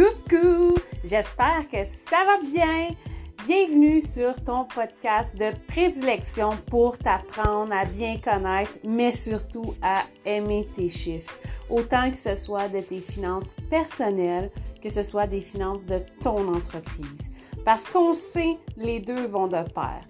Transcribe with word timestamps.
Coucou! 0.00 0.78
J'espère 1.04 1.68
que 1.70 1.84
ça 1.84 2.16
va 2.24 2.40
bien. 2.40 2.88
Bienvenue 3.44 4.00
sur 4.00 4.42
ton 4.42 4.64
podcast 4.64 5.36
de 5.36 5.50
prédilection 5.66 6.52
pour 6.70 6.96
t'apprendre 6.96 7.70
à 7.74 7.84
bien 7.84 8.16
connaître, 8.16 8.72
mais 8.82 9.12
surtout 9.12 9.74
à 9.82 10.04
aimer 10.24 10.66
tes 10.72 10.88
chiffres. 10.88 11.38
Autant 11.68 12.10
que 12.10 12.16
ce 12.16 12.34
soit 12.34 12.68
de 12.68 12.80
tes 12.80 13.00
finances 13.00 13.56
personnelles, 13.68 14.50
que 14.82 14.88
ce 14.88 15.02
soit 15.02 15.26
des 15.26 15.42
finances 15.42 15.84
de 15.84 15.98
ton 16.22 16.48
entreprise. 16.48 17.30
Parce 17.62 17.84
qu'on 17.84 18.14
sait, 18.14 18.56
les 18.78 19.00
deux 19.00 19.26
vont 19.26 19.48
de 19.48 19.62
pair. 19.70 20.00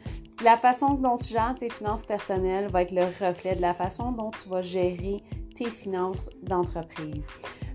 La 0.45 0.57
façon 0.57 0.95
dont 0.95 1.18
tu 1.18 1.32
gères 1.32 1.57
tes 1.59 1.68
finances 1.68 2.04
personnelles 2.04 2.68
va 2.68 2.82
être 2.82 2.93
le 2.93 3.07
reflet 3.27 3.57
de 3.57 3.61
la 3.61 3.72
façon 3.72 4.12
dont 4.12 4.30
tu 4.30 4.48
vas 4.48 4.62
gérer 4.62 5.20
tes 5.57 5.68
finances 5.68 6.30
d'entreprise. 6.45 7.29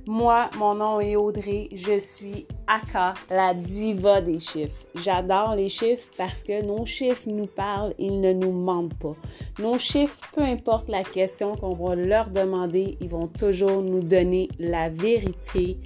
Moi, 0.07 0.51
mon 0.59 0.75
nom 0.75 0.99
est 0.99 1.15
Audrey, 1.15 1.67
je 1.71 1.97
suis 1.97 2.45
Aka, 2.67 3.15
la 3.31 3.55
diva 3.55 4.21
des 4.21 4.37
chiffres. 4.37 4.85
J'adore 4.93 5.55
les 5.55 5.67
chiffres 5.67 6.07
parce 6.15 6.43
que 6.43 6.63
nos 6.63 6.85
chiffres 6.85 7.27
nous 7.27 7.47
parlent, 7.47 7.95
ils 7.97 8.21
ne 8.21 8.31
nous 8.31 8.51
mentent 8.51 8.93
pas. 8.99 9.15
Nos 9.57 9.79
chiffres, 9.79 10.19
peu 10.35 10.43
importe 10.43 10.89
la 10.89 11.03
question 11.03 11.55
qu'on 11.55 11.73
va 11.73 11.95
leur 11.95 12.29
demander, 12.29 12.99
ils 13.01 13.09
vont 13.09 13.25
toujours 13.25 13.81
nous 13.81 14.01
donner 14.01 14.47
la 14.59 14.89
vérité, 14.89 15.77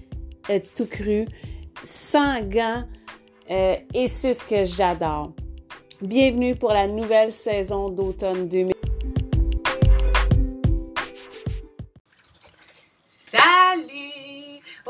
euh, 0.49 0.59
tout 0.75 0.87
cru, 0.87 1.25
sans 1.85 2.41
gants, 2.41 2.83
euh, 3.49 3.77
et 3.93 4.09
c'est 4.09 4.33
ce 4.33 4.43
que 4.43 4.65
j'adore. 4.65 5.31
Bienvenue 6.01 6.55
pour 6.55 6.73
la 6.73 6.87
nouvelle 6.87 7.31
saison 7.31 7.89
d'automne 7.89 8.49
2020. 8.49 8.73
Salut! 13.05 14.08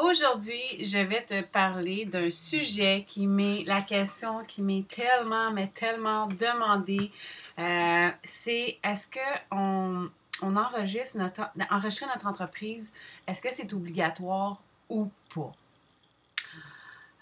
Aujourd'hui, 0.02 0.82
je 0.82 0.98
vais 0.98 1.26
te 1.26 1.42
parler 1.42 2.06
d'un 2.06 2.32
sujet 2.32 3.06
qui 3.06 3.28
m'est 3.28 3.64
la 3.66 3.82
question 3.82 4.44
qui 4.44 4.62
m'est 4.62 4.88
tellement, 4.88 5.52
mais 5.52 5.68
tellement 5.68 6.28
demandée. 6.28 7.12
Euh, 7.60 8.10
c'est 8.24 8.78
est-ce 8.82 9.10
que 9.10 9.20
on, 9.52 10.10
enregistre 10.42 11.18
notre 11.18 11.50
enregistrer 11.70 12.06
notre 12.06 12.28
entreprise, 12.28 12.94
est-ce 13.28 13.42
que 13.42 13.50
c'est 13.52 13.74
obligatoire 13.74 14.62
ou 14.88 15.12
pas? 15.36 15.52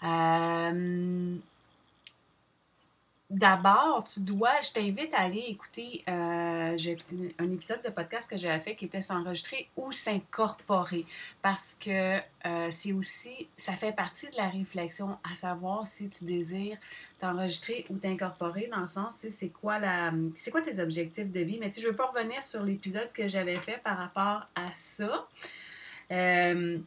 Euh, 0.04 1.36
D'abord, 3.30 4.04
tu 4.04 4.20
dois, 4.20 4.58
je 4.62 4.72
t'invite 4.72 5.12
à 5.12 5.20
aller 5.20 5.44
écouter 5.48 6.02
euh, 6.08 6.74
un 7.38 7.50
épisode 7.50 7.82
de 7.84 7.90
podcast 7.90 8.30
que 8.30 8.38
j'avais 8.38 8.60
fait 8.60 8.74
qui 8.74 8.86
était 8.86 9.02
s'enregistrer 9.02 9.68
ou 9.76 9.92
s'incorporer 9.92 11.04
parce 11.42 11.76
que 11.78 12.20
euh, 12.46 12.68
c'est 12.70 12.94
aussi, 12.94 13.46
ça 13.58 13.74
fait 13.74 13.92
partie 13.92 14.30
de 14.30 14.36
la 14.36 14.48
réflexion 14.48 15.18
à 15.30 15.34
savoir 15.34 15.86
si 15.86 16.08
tu 16.08 16.24
désires 16.24 16.78
t'enregistrer 17.20 17.84
ou 17.90 17.98
t'incorporer 17.98 18.66
dans 18.72 18.80
le 18.80 18.86
sens, 18.86 19.26
c'est 19.28 19.50
quoi 19.50 19.78
la, 19.78 20.10
c'est 20.34 20.50
quoi 20.50 20.62
tes 20.62 20.80
objectifs 20.80 21.30
de 21.30 21.40
vie? 21.40 21.58
Mais 21.60 21.68
tu 21.68 21.76
sais, 21.76 21.80
je 21.82 21.88
veux 21.88 21.96
pas 21.96 22.06
revenir 22.06 22.42
sur 22.42 22.62
l'épisode 22.62 23.12
que 23.12 23.28
j'avais 23.28 23.56
fait 23.56 23.78
par 23.84 23.98
rapport 23.98 24.48
à 24.54 24.72
ça. 24.72 25.28
Euh, 26.12 26.78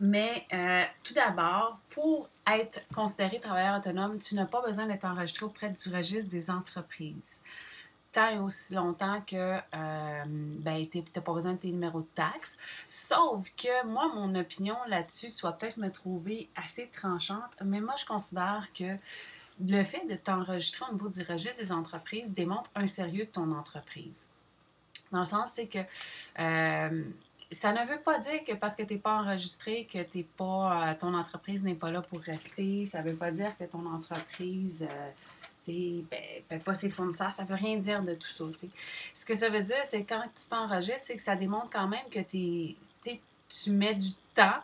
mais 0.00 0.46
euh, 0.52 0.84
tout 1.02 1.14
d'abord, 1.14 1.78
pour 1.90 2.28
être 2.46 2.80
considéré 2.94 3.38
travailleur 3.38 3.78
autonome, 3.78 4.18
tu 4.18 4.34
n'as 4.34 4.46
pas 4.46 4.62
besoin 4.62 4.86
d'être 4.86 5.04
enregistré 5.04 5.44
auprès 5.46 5.70
du 5.70 5.94
registre 5.94 6.28
des 6.28 6.50
entreprises. 6.50 7.40
Tant 8.12 8.28
et 8.28 8.38
aussi 8.38 8.74
longtemps 8.74 9.20
que 9.20 9.58
euh, 9.58 10.24
ben, 10.26 10.88
tu 10.90 10.98
n'as 10.98 11.22
pas 11.22 11.32
besoin 11.32 11.52
de 11.52 11.58
tes 11.58 11.70
numéros 11.70 12.00
de 12.00 12.08
taxes. 12.14 12.56
Sauf 12.88 13.48
que 13.56 13.86
moi, 13.86 14.10
mon 14.14 14.34
opinion 14.34 14.76
là-dessus, 14.88 15.28
tu 15.28 15.42
vas 15.42 15.52
peut-être 15.52 15.76
me 15.76 15.90
trouver 15.90 16.48
assez 16.56 16.88
tranchante, 16.88 17.54
mais 17.64 17.80
moi, 17.80 17.94
je 17.96 18.06
considère 18.06 18.66
que 18.74 18.96
le 19.64 19.84
fait 19.84 20.06
de 20.08 20.16
t'enregistrer 20.16 20.86
au 20.88 20.94
niveau 20.94 21.08
du 21.08 21.22
registre 21.22 21.58
des 21.58 21.70
entreprises 21.70 22.32
démontre 22.32 22.70
un 22.74 22.86
sérieux 22.86 23.26
de 23.26 23.30
ton 23.30 23.52
entreprise. 23.52 24.28
Dans 25.12 25.20
le 25.20 25.24
sens, 25.24 25.52
c'est 25.54 25.66
que 25.66 25.78
euh, 26.38 27.04
ça 27.52 27.72
ne 27.72 27.84
veut 27.84 28.00
pas 28.00 28.18
dire 28.18 28.44
que 28.44 28.52
parce 28.54 28.76
que 28.76 28.82
tu 28.82 28.94
n'es 28.94 29.00
pas 29.00 29.14
enregistré, 29.14 29.86
que 29.92 30.02
t'es 30.02 30.22
pas, 30.22 30.90
euh, 30.90 30.94
ton 30.98 31.14
entreprise 31.14 31.64
n'est 31.64 31.74
pas 31.74 31.90
là 31.90 32.00
pour 32.00 32.20
rester. 32.20 32.86
Ça 32.86 33.02
ne 33.02 33.10
veut 33.10 33.16
pas 33.16 33.32
dire 33.32 33.56
que 33.58 33.64
ton 33.64 33.86
entreprise 33.86 34.86
euh, 34.88 35.10
ben, 35.66 36.60
pas 36.64 36.74
ses 36.74 36.90
fournisseurs. 36.90 37.32
Ça 37.32 37.44
ne 37.44 37.48
veut 37.48 37.56
rien 37.56 37.76
dire 37.76 38.02
de 38.02 38.14
tout 38.14 38.28
ça. 38.28 38.44
Ce 39.14 39.24
que 39.24 39.34
ça 39.34 39.48
veut 39.48 39.62
dire, 39.62 39.80
c'est 39.84 40.04
quand 40.04 40.22
tu 40.34 40.48
t'enregistres, 40.48 41.06
c'est 41.06 41.16
que 41.16 41.22
ça 41.22 41.36
démontre 41.36 41.70
quand 41.70 41.88
même 41.88 42.08
que 42.10 42.20
tu 42.20 43.70
mets 43.70 43.94
du 43.94 44.12
temps 44.34 44.60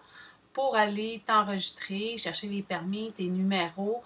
pour 0.52 0.76
aller 0.76 1.22
t'enregistrer, 1.26 2.16
chercher 2.16 2.46
les 2.46 2.62
permis, 2.62 3.12
tes 3.12 3.26
numéros 3.26 4.02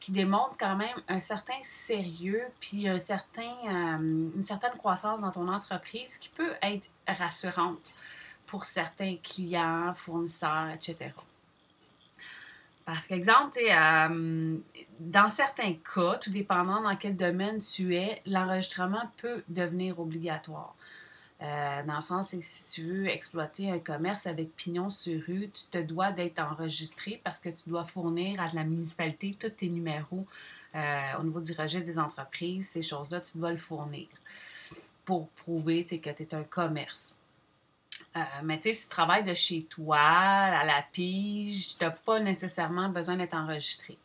qui 0.00 0.10
démontrent 0.10 0.56
quand 0.58 0.74
même 0.74 0.96
un 1.06 1.20
certain 1.20 1.62
sérieux 1.62 2.42
puis 2.58 2.88
un 2.88 2.98
certain, 2.98 3.54
euh, 3.66 3.98
une 4.34 4.42
certaine 4.42 4.76
croissance 4.76 5.20
dans 5.20 5.30
ton 5.30 5.46
entreprise 5.46 6.18
qui 6.18 6.28
peut 6.30 6.54
être 6.60 6.88
rassurante 7.06 7.94
pour 8.52 8.66
certains 8.66 9.16
clients, 9.16 9.94
fournisseurs, 9.94 10.68
etc. 10.74 11.10
Parce 12.84 13.06
qu'exemple, 13.06 13.58
euh, 13.66 14.58
dans 15.00 15.30
certains 15.30 15.72
cas, 15.72 16.18
tout 16.18 16.28
dépendant 16.28 16.82
dans 16.82 16.94
quel 16.96 17.16
domaine 17.16 17.60
tu 17.60 17.96
es, 17.96 18.20
l'enregistrement 18.26 19.10
peut 19.16 19.42
devenir 19.48 19.98
obligatoire. 19.98 20.76
Euh, 21.40 21.82
dans 21.84 21.94
le 21.94 22.02
sens 22.02 22.32
que 22.32 22.42
si 22.42 22.70
tu 22.74 22.82
veux 22.82 23.06
exploiter 23.08 23.70
un 23.70 23.78
commerce 23.78 24.26
avec 24.26 24.54
pignon 24.54 24.90
sur 24.90 25.18
rue, 25.24 25.48
tu 25.48 25.64
te 25.70 25.78
dois 25.78 26.12
d'être 26.12 26.40
enregistré 26.40 27.22
parce 27.24 27.40
que 27.40 27.48
tu 27.48 27.70
dois 27.70 27.86
fournir 27.86 28.38
à 28.38 28.48
la 28.52 28.64
municipalité 28.64 29.32
tous 29.32 29.48
tes 29.48 29.70
numéros 29.70 30.26
euh, 30.74 31.00
au 31.18 31.22
niveau 31.22 31.40
du 31.40 31.52
registre 31.54 31.86
des 31.86 31.98
entreprises. 31.98 32.68
Ces 32.68 32.82
choses-là, 32.82 33.22
tu 33.22 33.38
dois 33.38 33.52
le 33.52 33.56
fournir 33.56 34.08
pour 35.06 35.30
prouver 35.30 35.86
que 35.86 36.10
tu 36.10 36.22
es 36.22 36.34
un 36.34 36.44
commerce. 36.44 37.16
Euh, 38.16 38.20
mais 38.42 38.58
tu 38.58 38.64
sais, 38.64 38.74
si 38.74 38.82
tu 38.84 38.90
travailles 38.90 39.24
de 39.24 39.34
chez 39.34 39.62
toi, 39.64 39.98
à 39.98 40.64
la 40.64 40.84
pige, 40.92 41.78
tu 41.78 41.84
n'as 41.84 41.90
pas 41.90 42.20
nécessairement 42.20 42.88
besoin 42.88 43.16
d'être 43.16 43.34
enregistré. 43.34 43.96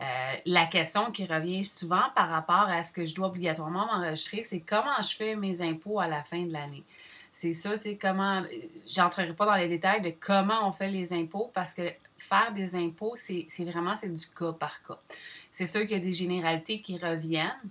Euh, 0.00 0.04
la 0.46 0.66
question 0.66 1.10
qui 1.12 1.26
revient 1.26 1.64
souvent 1.64 2.04
par 2.14 2.28
rapport 2.28 2.68
à 2.68 2.82
ce 2.82 2.92
que 2.92 3.04
je 3.04 3.14
dois 3.14 3.28
obligatoirement 3.28 3.86
m'enregistrer, 3.86 4.42
c'est 4.42 4.60
comment 4.60 5.00
je 5.00 5.14
fais 5.14 5.36
mes 5.36 5.60
impôts 5.62 6.00
à 6.00 6.08
la 6.08 6.22
fin 6.24 6.42
de 6.42 6.52
l'année? 6.52 6.82
C'est 7.30 7.52
ça, 7.52 7.76
c'est 7.76 7.96
comment. 7.96 8.42
J'entrerai 8.86 9.32
pas 9.32 9.46
dans 9.46 9.54
les 9.54 9.68
détails 9.68 10.02
de 10.02 10.12
comment 10.18 10.68
on 10.68 10.72
fait 10.72 10.90
les 10.90 11.12
impôts 11.12 11.50
parce 11.54 11.72
que 11.72 11.82
faire 12.18 12.52
des 12.52 12.74
impôts, 12.74 13.14
c'est 13.16 13.46
vraiment 13.60 13.96
c'est 13.96 14.12
du 14.12 14.26
cas 14.26 14.52
par 14.52 14.82
cas. 14.82 14.98
C'est 15.50 15.66
sûr 15.66 15.82
qu'il 15.82 15.92
y 15.92 15.94
a 15.94 15.98
des 15.98 16.12
généralités 16.12 16.80
qui 16.80 16.98
reviennent, 16.98 17.70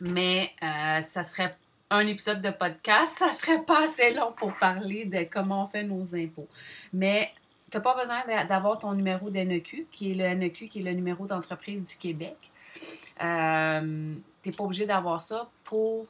mais 0.00 0.52
euh, 0.62 1.00
ça 1.00 1.22
serait 1.22 1.56
un 1.90 2.06
épisode 2.06 2.42
de 2.42 2.50
podcast, 2.50 3.16
ça 3.18 3.30
serait 3.30 3.62
pas 3.62 3.84
assez 3.84 4.12
long 4.12 4.32
pour 4.36 4.52
parler 4.54 5.04
de 5.04 5.24
comment 5.30 5.62
on 5.62 5.66
fait 5.66 5.84
nos 5.84 6.14
impôts. 6.14 6.48
Mais 6.92 7.30
tu 7.70 7.76
n'as 7.76 7.82
pas 7.82 7.94
besoin 7.94 8.44
d'avoir 8.46 8.78
ton 8.78 8.92
numéro 8.92 9.30
d'NEQ, 9.30 9.86
qui 9.92 10.12
est 10.12 10.14
le 10.14 10.34
NEQ, 10.34 10.68
qui 10.68 10.80
est 10.80 10.82
le 10.82 10.92
numéro 10.92 11.26
d'entreprise 11.26 11.84
du 11.84 11.96
Québec. 11.96 12.36
Euh, 13.22 14.14
tu 14.42 14.48
n'es 14.48 14.56
pas 14.56 14.64
obligé 14.64 14.86
d'avoir 14.86 15.20
ça 15.20 15.48
pour 15.64 16.06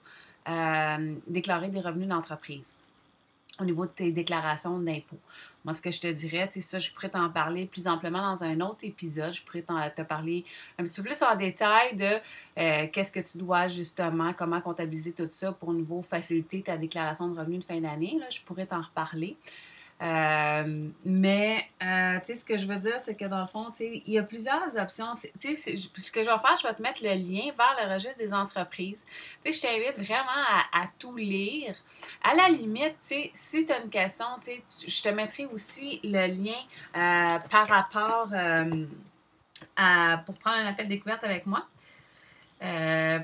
euh, 0.48 1.16
déclarer 1.26 1.69
des 1.69 1.81
revenus 1.81 2.09
d'entreprise 2.09 2.76
au 3.61 3.65
niveau 3.65 3.87
de 3.87 3.91
tes 3.91 4.12
déclarations 4.12 4.78
d'impôts. 4.78 5.19
Moi, 5.65 5.72
ce 5.75 5.83
que 5.83 5.91
je 5.91 6.00
te 6.00 6.06
dirais, 6.06 6.47
c'est 6.50 6.61
ça, 6.61 6.78
je 6.78 6.93
pourrais 6.93 7.09
t'en 7.09 7.28
parler 7.28 7.67
plus 7.67 7.89
amplement 7.89 8.22
dans 8.22 8.44
un 8.44 8.61
autre 8.61 8.84
épisode. 8.84 9.33
Je 9.33 9.43
pourrais 9.43 9.65
te 9.91 10.03
parler 10.03 10.44
un 10.78 10.84
petit 10.84 11.03
peu 11.03 11.09
plus 11.09 11.22
en 11.25 11.34
détail 11.34 11.97
de 11.97 12.21
euh, 12.59 12.87
qu'est-ce 12.93 13.11
que 13.11 13.19
tu 13.19 13.39
dois 13.39 13.66
justement, 13.66 14.33
comment 14.33 14.61
comptabiliser 14.61 15.11
tout 15.11 15.27
ça 15.28 15.50
pour 15.50 15.71
au 15.71 16.03
faciliter 16.03 16.62
ta 16.62 16.77
déclaration 16.77 17.28
de 17.28 17.39
revenus 17.39 17.61
de 17.61 17.65
fin 17.65 17.81
d'année. 17.81 18.16
Je 18.31 18.43
pourrais 18.43 18.66
t'en 18.66 18.81
reparler. 18.81 19.37
Euh, 20.03 20.91
mais, 21.07 21.65
euh, 21.83 22.19
tu 22.21 22.27
sais, 22.27 22.34
ce 22.34 22.45
que 22.45 22.59
je 22.59 22.66
veux 22.66 22.77
dire, 22.77 23.01
c'est 23.01 23.15
que 23.15 23.25
dans 23.25 23.41
le 23.41 23.47
fond, 23.47 23.71
tu 23.71 23.78
sais, 23.78 24.03
il 24.07 24.13
y 24.13 24.19
a 24.19 24.22
plusieurs 24.22 24.77
options. 24.77 25.15
Tu 25.41 25.57
sais, 25.57 25.77
ce 25.77 26.13
que 26.13 26.22
je 26.22 26.28
vais 26.28 26.39
faire, 26.39 26.57
je 26.60 26.69
vais 26.69 26.75
te 26.75 26.83
mettre 26.83 27.03
le 27.03 27.15
lien 27.15 27.51
vers 27.57 27.75
le 27.81 27.93
registre 27.93 28.19
des 28.19 28.34
entreprises. 28.34 29.04
Tu 29.43 29.53
sais, 29.53 29.69
je 29.69 29.72
t'invite 29.72 30.07
vraiment 30.07 30.45
à, 30.72 30.83
tout 30.98 31.16
lire. 31.16 31.75
À 32.22 32.34
la 32.34 32.51
limite, 32.51 32.97
tu 33.01 33.09
sais, 33.09 33.31
si 33.33 33.65
tu 33.65 33.72
as 33.72 33.78
une 33.83 33.89
question, 33.89 34.27
tu 34.43 34.51
sais, 34.51 34.87
je 34.87 35.03
te 35.03 35.09
mettrai 35.09 35.47
aussi 35.47 36.01
le 36.04 36.27
lien 36.27 36.60
euh, 36.97 37.39
par 37.51 37.66
rapport 37.66 38.31
à, 39.77 40.19
pour 40.27 40.34
prendre 40.37 40.59
un 40.59 40.66
appel 40.66 40.89
découverte 40.89 41.25
avec 41.25 41.47
moi. 41.47 41.66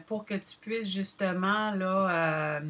pour 0.07 0.25
que 0.25 0.35
tu 0.35 0.57
puisses 0.59 0.91
justement, 0.91 1.73
là, 1.73 2.63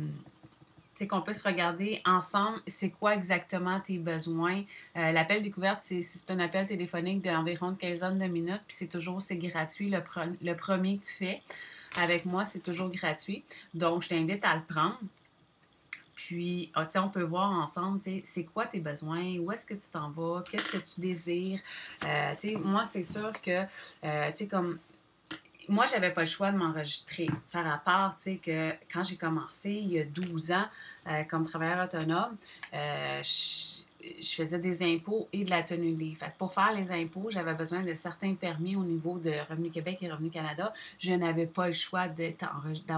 qu'on 1.07 1.23
peut 1.23 1.33
se 1.33 1.47
regarder 1.47 2.01
ensemble 2.05 2.61
c'est 2.67 2.91
quoi 2.91 3.15
exactement 3.15 3.81
tes 3.81 3.99
besoins? 3.99 4.63
Euh, 4.97 5.13
l'appel 5.13 5.43
découverte, 5.43 5.81
c'est, 5.83 6.31
un 6.31 6.39
appel 6.39 6.67
téléphonique 6.67 7.23
d'environ 7.23 7.71
une 7.71 7.77
quinzaine 7.77 8.19
de 8.19 8.27
minutes, 8.27 8.63
puis 8.67 8.77
c'est 8.77 8.87
toujours, 8.87 9.21
c'est 9.21 9.37
gratuit. 9.37 9.91
Le, 9.91 10.03
le 10.43 10.55
premier 10.55 10.99
que 10.99 11.05
tu 11.05 11.13
fais 11.13 11.43
avec 11.97 12.25
moi, 12.25 12.45
c'est 12.45 12.61
toujours 12.61 12.91
gratuit. 12.91 13.45
Donc, 13.75 14.03
je 14.03 14.11
t'invite 14.11 14.45
à 14.45 14.57
le 14.57 14.63
prendre. 14.63 14.99
Puis, 16.15 16.71
ah, 16.75 16.89
on 16.97 17.09
peut 17.09 17.23
voir 17.23 17.51
ensemble, 17.51 18.01
c'est 18.23 18.45
quoi 18.45 18.67
tes 18.67 18.79
besoins, 18.79 19.39
où 19.39 19.51
est-ce 19.51 19.67
que 19.67 19.75
tu 19.75 19.91
t'en 19.91 20.11
vas, 20.11 20.45
qu'est-ce 20.49 20.69
que 20.69 20.77
tu 20.79 21.01
désires? 21.01 21.59
Euh, 22.07 22.35
moi, 22.63 22.85
c'est 22.85 23.03
sûr 23.03 23.33
que, 23.43 23.65
euh, 24.05 24.31
comme 24.49 24.79
moi, 25.69 25.87
j'avais 25.87 26.11
pas 26.11 26.23
le 26.23 26.27
choix 26.27 26.51
de 26.51 26.57
m'enregistrer. 26.57 27.29
Par 27.51 27.65
rapport, 27.65 28.17
tu 28.17 28.23
sais, 28.23 28.37
que 28.37 28.73
quand 28.93 29.05
j'ai 29.05 29.17
commencé, 29.17 29.71
il 29.71 29.93
y 29.93 29.99
a 29.99 30.05
12 30.05 30.53
ans, 30.53 30.67
euh, 31.09 31.23
comme 31.25 31.45
travailleur 31.45 31.85
autonome, 31.85 32.37
euh, 32.75 33.23
je, 33.23 34.35
faisais 34.35 34.59
des 34.59 34.83
impôts 34.83 35.29
et 35.33 35.45
de 35.45 35.51
la 35.51 35.63
tenue 35.63 35.93
de 35.93 35.99
livre. 35.99 36.19
Fait 36.19 36.33
pour 36.37 36.53
faire 36.53 36.73
les 36.73 36.91
impôts, 36.91 37.29
j'avais 37.31 37.55
besoin 37.55 37.83
de 37.83 37.95
certains 37.95 38.35
permis 38.35 38.75
au 38.75 38.83
niveau 38.83 39.19
de 39.19 39.33
Revenu 39.49 39.71
Québec 39.71 39.99
et 40.03 40.11
Revenu 40.11 40.31
Canada. 40.31 40.73
Je 40.99 41.13
n'avais 41.13 41.47
pas 41.47 41.69
le 41.69 41.73
choix 41.73 42.09
d'être 42.09 42.45
enregistré 42.45 42.95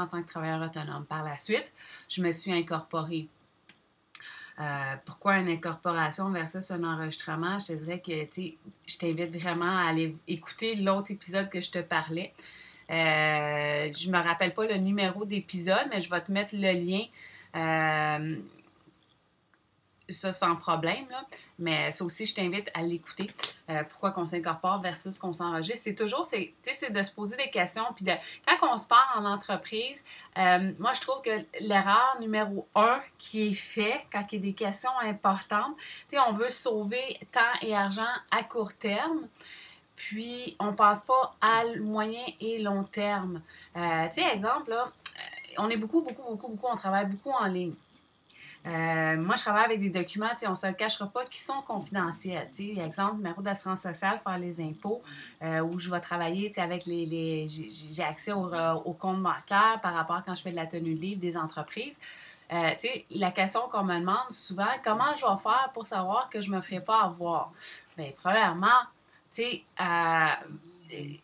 en 0.00 0.06
tant 0.06 0.22
que 0.22 0.28
travailleur 0.28 0.62
autonome. 0.62 1.04
Par 1.04 1.22
la 1.22 1.36
suite, 1.36 1.70
je 2.08 2.22
me 2.22 2.32
suis 2.32 2.52
incorporée 2.52 3.28
euh, 4.58 4.94
pourquoi 5.04 5.38
une 5.38 5.48
incorporation 5.48 6.30
versus 6.30 6.70
un 6.70 6.82
enregistrement? 6.82 7.58
Je 7.58 7.74
dirais 7.74 8.00
que 8.00 8.12
je 8.12 8.98
t'invite 8.98 9.36
vraiment 9.36 9.76
à 9.78 9.88
aller 9.90 10.16
écouter 10.26 10.76
l'autre 10.76 11.10
épisode 11.10 11.50
que 11.50 11.60
je 11.60 11.70
te 11.70 11.78
parlais. 11.80 12.32
Euh, 12.90 13.90
je 13.94 14.08
ne 14.08 14.16
me 14.16 14.22
rappelle 14.22 14.54
pas 14.54 14.66
le 14.66 14.76
numéro 14.76 15.24
d'épisode, 15.24 15.86
mais 15.90 16.00
je 16.00 16.08
vais 16.08 16.20
te 16.20 16.32
mettre 16.32 16.54
le 16.54 16.72
lien. 16.72 17.04
Euh, 17.56 18.36
ça 20.08 20.32
sans 20.32 20.56
problème. 20.56 21.06
Là. 21.10 21.24
Mais 21.58 21.90
ça 21.90 22.04
aussi, 22.04 22.26
je 22.26 22.34
t'invite 22.34 22.70
à 22.74 22.82
l'écouter. 22.82 23.30
Euh, 23.70 23.82
pourquoi 23.84 24.12
qu'on 24.12 24.26
s'incorpore 24.26 24.80
versus 24.80 25.18
qu'on 25.18 25.32
s'enregistre. 25.32 25.82
C'est 25.84 25.94
toujours, 25.94 26.26
c'est, 26.26 26.54
de 26.90 27.02
se 27.02 27.10
poser 27.10 27.36
des 27.36 27.50
questions. 27.50 27.84
Puis 27.94 28.04
de, 28.04 28.12
quand 28.46 28.74
on 28.74 28.78
se 28.78 28.86
part 28.86 29.14
en 29.16 29.24
entreprise, 29.24 30.04
euh, 30.38 30.72
moi, 30.78 30.92
je 30.92 31.00
trouve 31.00 31.22
que 31.22 31.44
l'erreur 31.60 32.16
numéro 32.20 32.68
un 32.74 33.00
qui 33.18 33.48
est 33.48 33.54
faite 33.54 34.02
quand 34.12 34.24
il 34.32 34.36
y 34.36 34.38
a 34.38 34.42
des 34.42 34.54
questions 34.54 34.96
importantes, 35.02 35.76
on 36.28 36.32
veut 36.32 36.50
sauver 36.50 37.20
temps 37.32 37.40
et 37.62 37.74
argent 37.74 38.02
à 38.30 38.42
court 38.42 38.74
terme. 38.74 39.28
Puis, 39.96 40.56
on 40.60 40.74
pense 40.74 41.00
pas 41.00 41.34
à 41.40 41.64
moyen 41.80 42.24
et 42.40 42.58
long 42.58 42.84
terme. 42.84 43.40
Euh, 43.76 44.06
tu 44.08 44.22
sais, 44.22 44.34
exemple, 44.34 44.70
là, 44.70 44.92
on 45.58 45.70
est 45.70 45.76
beaucoup, 45.76 46.02
beaucoup, 46.02 46.22
beaucoup, 46.22 46.48
beaucoup, 46.48 46.66
on 46.70 46.76
travaille 46.76 47.06
beaucoup 47.06 47.30
en 47.30 47.46
ligne. 47.46 47.74
Euh, 48.66 49.16
moi, 49.16 49.36
je 49.36 49.42
travaille 49.42 49.64
avec 49.64 49.80
des 49.80 49.90
documents, 49.90 50.30
on 50.46 50.50
ne 50.50 50.54
se 50.56 50.66
le 50.66 50.72
cachera 50.72 51.06
pas, 51.06 51.24
qui 51.24 51.38
sont 51.38 51.62
confidentiels. 51.62 52.50
T'sais. 52.52 52.74
Exemple, 52.78 53.16
numéro 53.16 53.40
d'assurance 53.40 53.82
sociale, 53.82 54.20
faire 54.24 54.38
les 54.38 54.60
impôts, 54.60 55.02
euh, 55.42 55.60
où 55.60 55.78
je 55.78 55.90
vais 55.90 56.00
travailler 56.00 56.52
avec 56.58 56.86
les. 56.86 57.06
les 57.06 57.46
j'ai 57.48 58.02
accès 58.02 58.32
au, 58.32 58.52
euh, 58.52 58.74
au, 58.74 58.92
compte 58.92 59.22
bancaire 59.22 59.78
par 59.82 59.94
rapport 59.94 60.22
quand 60.24 60.34
je 60.34 60.42
fais 60.42 60.50
de 60.50 60.56
la 60.56 60.66
tenue 60.66 60.94
de 60.94 61.00
livre 61.00 61.20
des 61.20 61.36
entreprises. 61.36 61.96
La 62.50 63.30
question 63.32 63.62
qu'on 63.70 63.84
me 63.84 63.98
demande 63.98 64.30
souvent, 64.30 64.66
comment 64.84 65.14
je 65.16 65.24
vais 65.26 65.42
faire 65.42 65.70
pour 65.74 65.86
savoir 65.86 66.28
que 66.30 66.40
je 66.40 66.50
ne 66.50 66.56
me 66.56 66.60
ferai 66.60 66.80
pas 66.80 67.02
avoir? 67.02 67.52
Bien, 67.96 68.10
premièrement, 68.16 68.68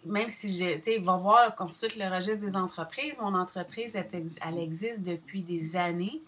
même 0.04 0.28
si 0.28 0.52
j'ai, 0.52 0.80
tu 0.80 0.98
va 0.98 1.16
voir, 1.16 1.54
consulte 1.54 1.96
le 1.96 2.08
registre 2.12 2.44
des 2.44 2.56
entreprises. 2.56 3.16
Mon 3.20 3.34
entreprise, 3.34 3.96
elle 3.96 4.58
existe 4.58 5.02
depuis 5.02 5.42
des 5.42 5.76
années. 5.76 6.20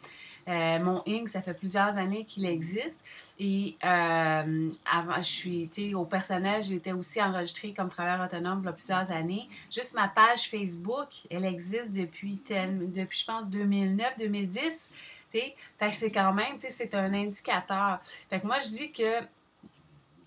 Euh, 0.48 0.78
mon 0.78 1.02
Inc., 1.06 1.28
ça 1.28 1.42
fait 1.42 1.54
plusieurs 1.54 1.96
années 1.96 2.24
qu'il 2.24 2.46
existe. 2.46 3.00
Et 3.38 3.76
euh, 3.84 4.70
avant, 4.90 5.16
je 5.16 5.68
suis, 5.68 5.94
au 5.94 6.04
personnel, 6.04 6.62
j'étais 6.62 6.92
aussi 6.92 7.20
enregistrée 7.22 7.72
comme 7.72 7.88
travailleur 7.88 8.24
autonome 8.24 8.60
il 8.62 8.66
y 8.66 8.68
a 8.68 8.72
plusieurs 8.72 9.10
années. 9.10 9.48
Juste 9.70 9.94
ma 9.94 10.08
page 10.08 10.48
Facebook, 10.50 11.08
elle 11.30 11.44
existe 11.44 11.92
depuis, 11.92 12.38
depuis 12.46 13.18
je 13.18 13.24
pense, 13.24 13.46
2009-2010. 13.46 14.90
Fait 15.30 15.54
que 15.80 15.94
c'est 15.94 16.12
quand 16.12 16.32
même, 16.32 16.56
c'est 16.58 16.94
un 16.94 17.12
indicateur. 17.12 17.98
Fait 18.30 18.38
que 18.38 18.46
moi, 18.46 18.60
je 18.60 18.68
dis 18.68 18.92
que 18.92 19.20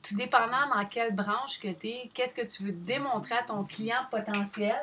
tout 0.03 0.15
dépendant 0.15 0.67
dans 0.73 0.85
quelle 0.85 1.13
branche 1.13 1.59
que 1.59 1.69
tu 1.69 1.87
es, 1.87 2.09
qu'est-ce 2.13 2.35
que 2.35 2.45
tu 2.45 2.63
veux 2.63 2.71
démontrer 2.71 3.35
à 3.35 3.43
ton 3.43 3.63
client 3.63 4.05
potentiel, 4.11 4.75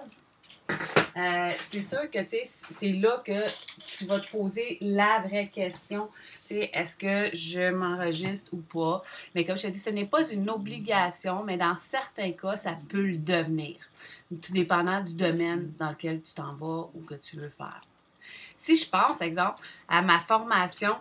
euh, 1.16 1.52
c'est 1.58 1.80
sûr 1.80 2.10
que 2.10 2.18
c'est 2.28 2.92
là 2.92 3.22
que 3.24 3.46
tu 3.86 4.04
vas 4.06 4.18
te 4.18 4.30
poser 4.30 4.78
la 4.80 5.20
vraie 5.20 5.48
question. 5.48 6.08
Est-ce 6.50 6.96
que 6.96 7.34
je 7.36 7.70
m'enregistre 7.70 8.52
ou 8.52 8.58
pas? 8.58 9.04
Mais 9.34 9.44
comme 9.44 9.56
je 9.56 9.62
te 9.62 9.68
dis, 9.68 9.78
ce 9.78 9.90
n'est 9.90 10.06
pas 10.06 10.28
une 10.28 10.50
obligation, 10.50 11.44
mais 11.44 11.56
dans 11.56 11.76
certains 11.76 12.32
cas, 12.32 12.56
ça 12.56 12.76
peut 12.88 13.06
le 13.06 13.18
devenir. 13.18 13.76
Tout 14.42 14.52
dépendant 14.52 15.02
du 15.02 15.14
domaine 15.14 15.72
dans 15.78 15.90
lequel 15.90 16.20
tu 16.20 16.34
t'en 16.34 16.54
vas 16.54 16.88
ou 16.94 17.00
que 17.06 17.14
tu 17.14 17.36
veux 17.36 17.48
faire. 17.48 17.80
Si 18.56 18.74
je 18.74 18.88
pense, 18.88 19.20
exemple, 19.20 19.60
à 19.88 20.02
ma 20.02 20.18
formation 20.18 20.96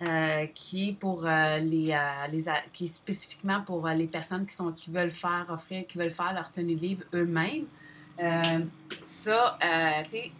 euh, 0.00 0.46
qui 0.46 0.88
est 0.88 0.92
pour 0.94 1.26
euh, 1.26 1.58
les, 1.58 1.96
les, 2.32 2.44
qui 2.72 2.88
spécifiquement 2.88 3.62
pour 3.62 3.86
les 3.88 4.06
personnes 4.08 4.46
qui 4.46 4.54
sont 4.54 4.72
qui 4.72 4.90
veulent 4.90 5.12
faire 5.12 5.46
offrir 5.48 5.86
qui 5.86 5.98
veulent 5.98 6.10
faire 6.10 6.32
leur 6.32 6.50
tenue 6.50 6.74
livre 6.74 7.04
eux-mêmes 7.14 7.66
ça, 8.98 9.58
euh, 9.62 10.02
tu 10.04 10.10
sais, 10.10 10.32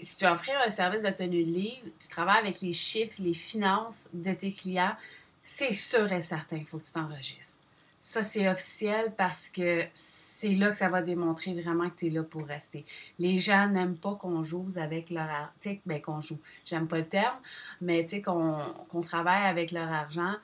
si 0.00 0.16
tu 0.18 0.26
offres 0.26 0.50
un 0.64 0.70
service 0.70 1.02
de 1.02 1.10
tenue 1.10 1.44
de 1.44 1.50
livre, 1.50 1.88
tu 1.98 2.08
travailles 2.08 2.40
avec 2.40 2.60
les 2.60 2.72
chiffres, 2.72 3.16
les 3.18 3.34
finances 3.34 4.10
de 4.12 4.32
tes 4.32 4.52
clients, 4.52 4.94
c'est 5.42 5.72
sûr 5.72 6.12
et 6.12 6.20
certain 6.20 6.58
qu'il 6.58 6.66
faut 6.66 6.78
que 6.78 6.84
tu 6.84 6.92
t'enregistres. 6.92 7.62
Ça, 7.98 8.22
c'est 8.22 8.48
officiel 8.48 9.12
parce 9.16 9.48
que 9.48 9.84
c'est 9.94 10.50
là 10.50 10.70
que 10.70 10.76
ça 10.76 10.88
va 10.88 11.02
démontrer 11.02 11.60
vraiment 11.60 11.90
que 11.90 11.96
tu 11.96 12.06
es 12.06 12.10
là 12.10 12.22
pour 12.22 12.46
rester. 12.46 12.84
Les 13.18 13.40
gens 13.40 13.68
n'aiment 13.68 13.96
pas 13.96 14.14
qu'on 14.14 14.44
joue 14.44 14.68
avec 14.76 15.10
leur 15.10 15.28
argent. 15.28 15.78
Ben, 15.86 16.00
qu'on 16.00 16.20
joue. 16.20 16.38
J'aime 16.64 16.86
pas 16.86 16.98
le 16.98 17.08
terme, 17.08 17.36
mais 17.80 18.04
tu 18.04 18.10
sais, 18.10 18.22
qu'on 18.22 19.00
travaille 19.02 19.44
avec 19.46 19.72
leur 19.72 19.90
argent. 19.90 20.34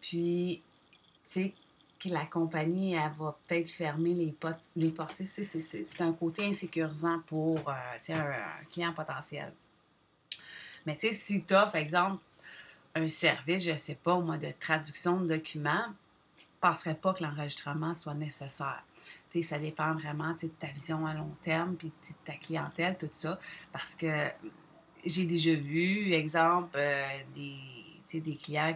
Puis, 0.00 0.62
tu 1.30 1.42
sais, 1.42 1.54
que 1.98 2.08
la 2.08 2.26
compagnie 2.26 2.94
elle 2.94 3.12
va 3.18 3.36
peut-être 3.46 3.68
fermer 3.68 4.14
les, 4.14 4.32
portes. 4.32 4.60
Les 4.76 4.90
portes. 4.90 5.16
C'est 5.16 6.00
un 6.00 6.12
côté 6.12 6.46
insécurisant 6.46 7.20
pour 7.26 7.68
euh, 7.68 8.14
un, 8.14 8.64
client 8.70 8.92
potentiel. 8.92 9.52
Mais 10.86 10.96
si 10.98 11.44
tu 11.44 11.54
offres, 11.54 11.76
exemple, 11.76 12.22
un 12.94 13.08
service, 13.08 13.64
je 13.64 13.72
ne 13.72 13.76
sais 13.76 13.96
pas, 13.96 14.18
moins 14.18 14.38
de 14.38 14.52
traduction 14.58 15.20
de 15.20 15.28
documents, 15.34 15.86
je 16.38 16.44
ne 16.44 16.60
penserais 16.60 16.94
pas 16.94 17.12
que 17.12 17.22
l'enregistrement 17.22 17.94
soit 17.94 18.14
nécessaire. 18.14 18.82
ça 19.42 19.58
dépend 19.58 19.92
vraiment 19.94 20.32
de 20.32 20.48
ta 20.48 20.68
vision 20.68 21.06
à 21.06 21.14
long 21.14 21.34
terme, 21.42 21.76
puis 21.76 21.88
de 21.88 22.14
ta 22.24 22.34
clientèle, 22.34 22.96
tout 22.96 23.08
ça. 23.12 23.38
Parce 23.72 23.94
que 23.94 24.28
j'ai 25.04 25.26
déjà 25.26 25.54
vu, 25.54 26.12
exemple, 26.12 26.76
euh, 26.76 27.18
des, 27.34 28.20
des 28.20 28.36
clients 28.36 28.74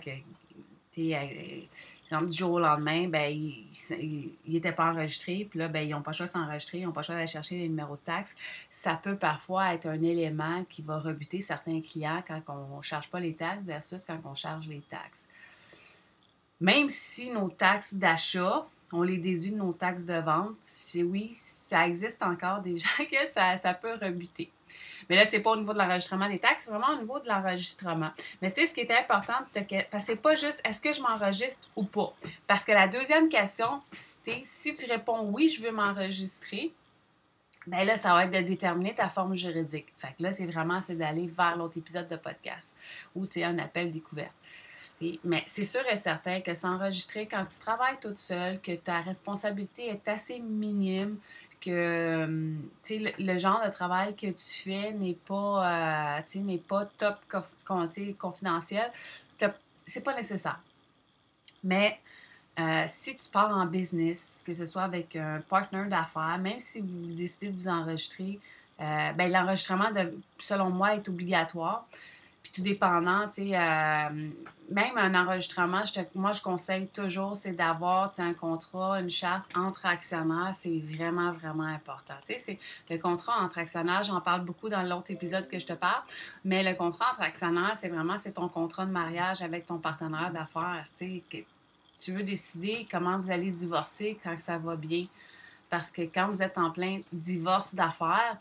qui 0.92 1.14
du 2.20 2.37
jour 2.37 2.52
au 2.52 2.58
lendemain, 2.58 3.08
ben, 3.08 3.32
ils 3.32 4.30
n'étaient 4.46 4.72
pas 4.72 4.90
enregistrés, 4.92 5.46
puis 5.49 5.58
là, 5.58 5.68
ben, 5.68 5.80
ils 5.80 5.90
n'ont 5.90 6.02
pas 6.02 6.11
le 6.11 6.16
choix 6.16 6.26
de 6.26 6.30
s'enregistrer, 6.30 6.78
ils 6.78 6.84
n'ont 6.84 6.92
pas 6.92 7.00
le 7.00 7.06
choix 7.06 7.14
d'aller 7.14 7.26
chercher 7.26 7.56
les 7.56 7.68
numéros 7.68 7.96
de 7.96 8.00
taxes. 8.00 8.37
Ça 8.70 9.00
peut 9.02 9.16
parfois 9.16 9.75
être 9.75 9.87
un 9.87 10.02
élément 10.02 10.64
qui 10.68 10.82
va 10.82 10.99
rebuter 10.99 11.40
certains 11.40 11.80
clients 11.80 12.22
quand 12.26 12.40
on 12.49 12.76
ne 12.76 12.82
charge 12.82 13.08
pas 13.08 13.20
les 13.20 13.34
taxes 13.34 13.64
versus 13.64 14.04
quand 14.04 14.20
on 14.25 14.34
charge 14.34 14.68
les 14.68 14.82
taxes. 14.90 15.28
Même 16.61 16.88
si 16.88 17.30
nos 17.30 17.49
taxes 17.49 17.94
d'achat, 17.94 18.66
on 18.92 19.02
les 19.02 19.16
déduit 19.16 19.52
de 19.52 19.56
nos 19.56 19.72
taxes 19.72 20.04
de 20.04 20.20
vente, 20.20 20.56
oui, 20.96 21.30
ça 21.34 21.87
existe 21.87 22.22
encore 22.22 22.61
des 22.61 22.78
gens 22.78 23.04
que 23.11 23.26
ça, 23.26 23.56
ça 23.56 23.75
peut 23.75 23.94
rebuter. 23.94 24.50
Mais 25.12 25.19
là, 25.19 25.26
c'est 25.26 25.40
pas 25.40 25.50
au 25.50 25.57
niveau 25.57 25.75
de 25.75 25.78
l'enregistrement 25.78 26.26
des 26.26 26.38
taxes, 26.38 26.62
c'est 26.64 26.71
vraiment 26.71 26.97
au 26.97 27.00
niveau 27.02 27.19
de 27.19 27.28
l'enregistrement. 27.28 28.12
Mais 28.40 28.50
tu 28.50 28.62
sais, 28.62 28.66
ce 28.69 28.73
qui 28.73 28.81
est 28.81 28.90
important, 28.99 29.35
parce 29.52 29.66
que 29.66 30.00
c'est 30.00 30.16
pas 30.16 30.35
juste 30.35 30.62
est-ce 30.64 30.81
que 30.81 30.90
je 30.90 31.02
m'enregistre 31.02 31.69
ou 31.76 31.85
pas? 31.85 32.14
Parce 32.47 32.64
que 32.64 32.73
la 32.73 32.88
deuxième 32.88 33.28
question, 33.28 33.83
si 33.92 34.73
tu 34.73 34.87
réponds 34.90 35.21
oui, 35.25 35.50
je 35.50 35.61
veux 35.62 35.71
m'enregistrer, 35.71 36.73
ben 37.66 37.85
là, 37.85 37.99
ça 37.99 38.14
va 38.14 38.25
être 38.25 38.31
de 38.31 38.40
déterminer 38.40 38.95
ta 38.95 39.11
forme 39.11 39.35
juridique. 39.35 39.92
Fait 39.99 40.14
que 40.16 40.23
là, 40.23 40.33
c'est 40.33 40.47
vraiment 40.47 40.81
d'aller 40.88 41.26
vers 41.26 41.57
l'autre 41.59 41.76
épisode 41.76 42.09
de 42.09 42.16
podcast 42.16 42.75
où 43.14 43.26
tu 43.26 43.42
as 43.42 43.49
un 43.49 43.59
appel 43.59 43.92
découverte. 43.92 44.33
Mais 45.25 45.42
c'est 45.47 45.64
sûr 45.64 45.83
et 45.90 45.97
certain 45.97 46.40
que 46.40 46.54
s'enregistrer 46.54 47.26
quand 47.26 47.45
tu 47.45 47.59
travailles 47.59 47.99
toute 48.00 48.19
seule, 48.19 48.61
que 48.61 48.76
ta 48.76 49.00
responsabilité 49.00 49.88
est 49.88 50.09
assez 50.09 50.38
minime, 50.38 51.19
que 51.62 51.71
euh, 51.71 52.26
le, 52.90 53.25
le, 53.25 53.38
genre 53.38 53.62
de 53.64 53.71
travail 53.71 54.14
que 54.16 54.26
tu 54.26 54.62
fais 54.64 54.92
n'est 54.92 55.16
pas, 55.26 56.19
euh, 56.19 56.40
n'est 56.40 56.59
pas 56.59 56.85
top 56.85 57.16
confidentiel, 58.19 58.90
c'est 59.87 60.04
pas 60.04 60.14
nécessaire. 60.14 60.61
Mais 61.64 62.00
euh, 62.59 62.85
si 62.87 63.16
tu 63.16 63.28
pars 63.31 63.57
en 63.57 63.66
business, 63.66 64.42
que 64.45 64.52
ce 64.52 64.66
soit 64.66 64.83
avec 64.83 65.16
un 65.16 65.40
partner 65.40 65.85
d'affaires, 65.88 66.38
même 66.38 66.59
si 66.59 66.81
vous 66.81 67.14
décidez 67.14 67.49
de 67.49 67.54
vous 67.54 67.69
enregistrer, 67.69 68.38
ben, 68.78 69.31
l'enregistrement, 69.31 69.90
selon 70.38 70.71
moi, 70.71 70.97
est 70.97 71.09
obligatoire. 71.09 71.87
Puis 72.42 72.52
tout 72.52 72.62
dépendant, 72.62 73.28
tu 73.28 73.49
sais, 73.49 73.56
euh, 73.56 74.28
même 74.72 74.96
un 74.96 75.14
enregistrement, 75.14 75.82
moi, 76.14 76.32
je 76.32 76.42
conseille 76.42 76.88
toujours, 76.88 77.37
c'est 77.37 77.52
d'avoir, 77.52 78.11
un 78.18 78.34
contrat, 78.34 79.00
une 79.00 79.11
charte 79.11 79.44
entre 79.56 79.87
actionnaires. 79.87 80.52
C'est 80.54 80.78
vraiment, 80.78 81.32
vraiment 81.32 81.66
important. 81.66 82.14
Sais, 82.20 82.58
le 82.90 82.99
contrat 82.99 83.40
entre 83.40 83.58
actionnaires, 83.58 84.02
j'en 84.02 84.20
parle 84.20 84.44
beaucoup 84.44 84.68
dans 84.68 84.82
l'autre 84.82 85.11
épisode 85.11 85.49
que 85.49 85.58
je 85.58 85.66
te 85.66 85.72
parle, 85.72 86.02
mais 86.44 86.62
le 86.62 86.75
contrat 86.75 87.12
entre 87.12 87.22
actionnaires, 87.22 87.76
c'est 87.76 87.88
vraiment, 87.88 88.18
c'est 88.18 88.32
ton 88.32 88.49
contrat 88.49 88.87
de 88.87 88.92
mariage 88.92 89.42
avec 89.42 89.66
ton 89.66 89.78
partenaire 89.78 90.32
d'affaires. 90.32 90.87
Tu 90.96 92.12
veux 92.12 92.25
décider 92.25 92.87
comment 92.90 93.18
vous 93.18 93.30
allez 93.30 93.50
divorcer 93.50 94.18
quand 94.25 94.37
ça 94.38 94.58
va 94.58 94.75
bien. 94.75 95.06
Parce 95.70 95.90
que 95.90 96.02
quand 96.02 96.28
vous 96.28 96.42
êtes 96.42 96.58
en 96.58 96.70
plein 96.70 97.00
divorce 97.12 97.75
d'affaires, 97.75 98.37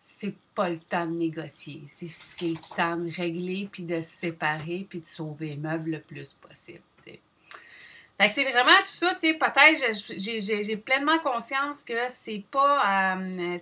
c'est 0.00 0.34
pas 0.54 0.70
le 0.70 0.78
temps 0.78 1.06
de 1.06 1.12
négocier. 1.12 1.82
C'est 1.94 2.48
le 2.48 2.74
temps 2.74 2.96
de 2.96 3.10
régler, 3.10 3.68
puis 3.70 3.82
de 3.82 4.00
se 4.00 4.10
séparer, 4.10 4.86
puis 4.88 5.00
de 5.00 5.06
sauver 5.06 5.50
les 5.50 5.56
meubles 5.56 5.90
le 5.90 6.00
plus 6.00 6.32
possible. 6.32 6.80
c'est 7.04 8.44
vraiment 8.50 8.78
tout 8.80 8.86
ça, 8.86 9.14
tu 9.20 9.38
peut-être 9.38 9.94
j'ai 10.16 10.76
pleinement 10.76 11.18
conscience 11.18 11.84
que 11.84 12.08
c'est 12.08 12.44
pas, 12.50 13.12
euh, 13.14 13.58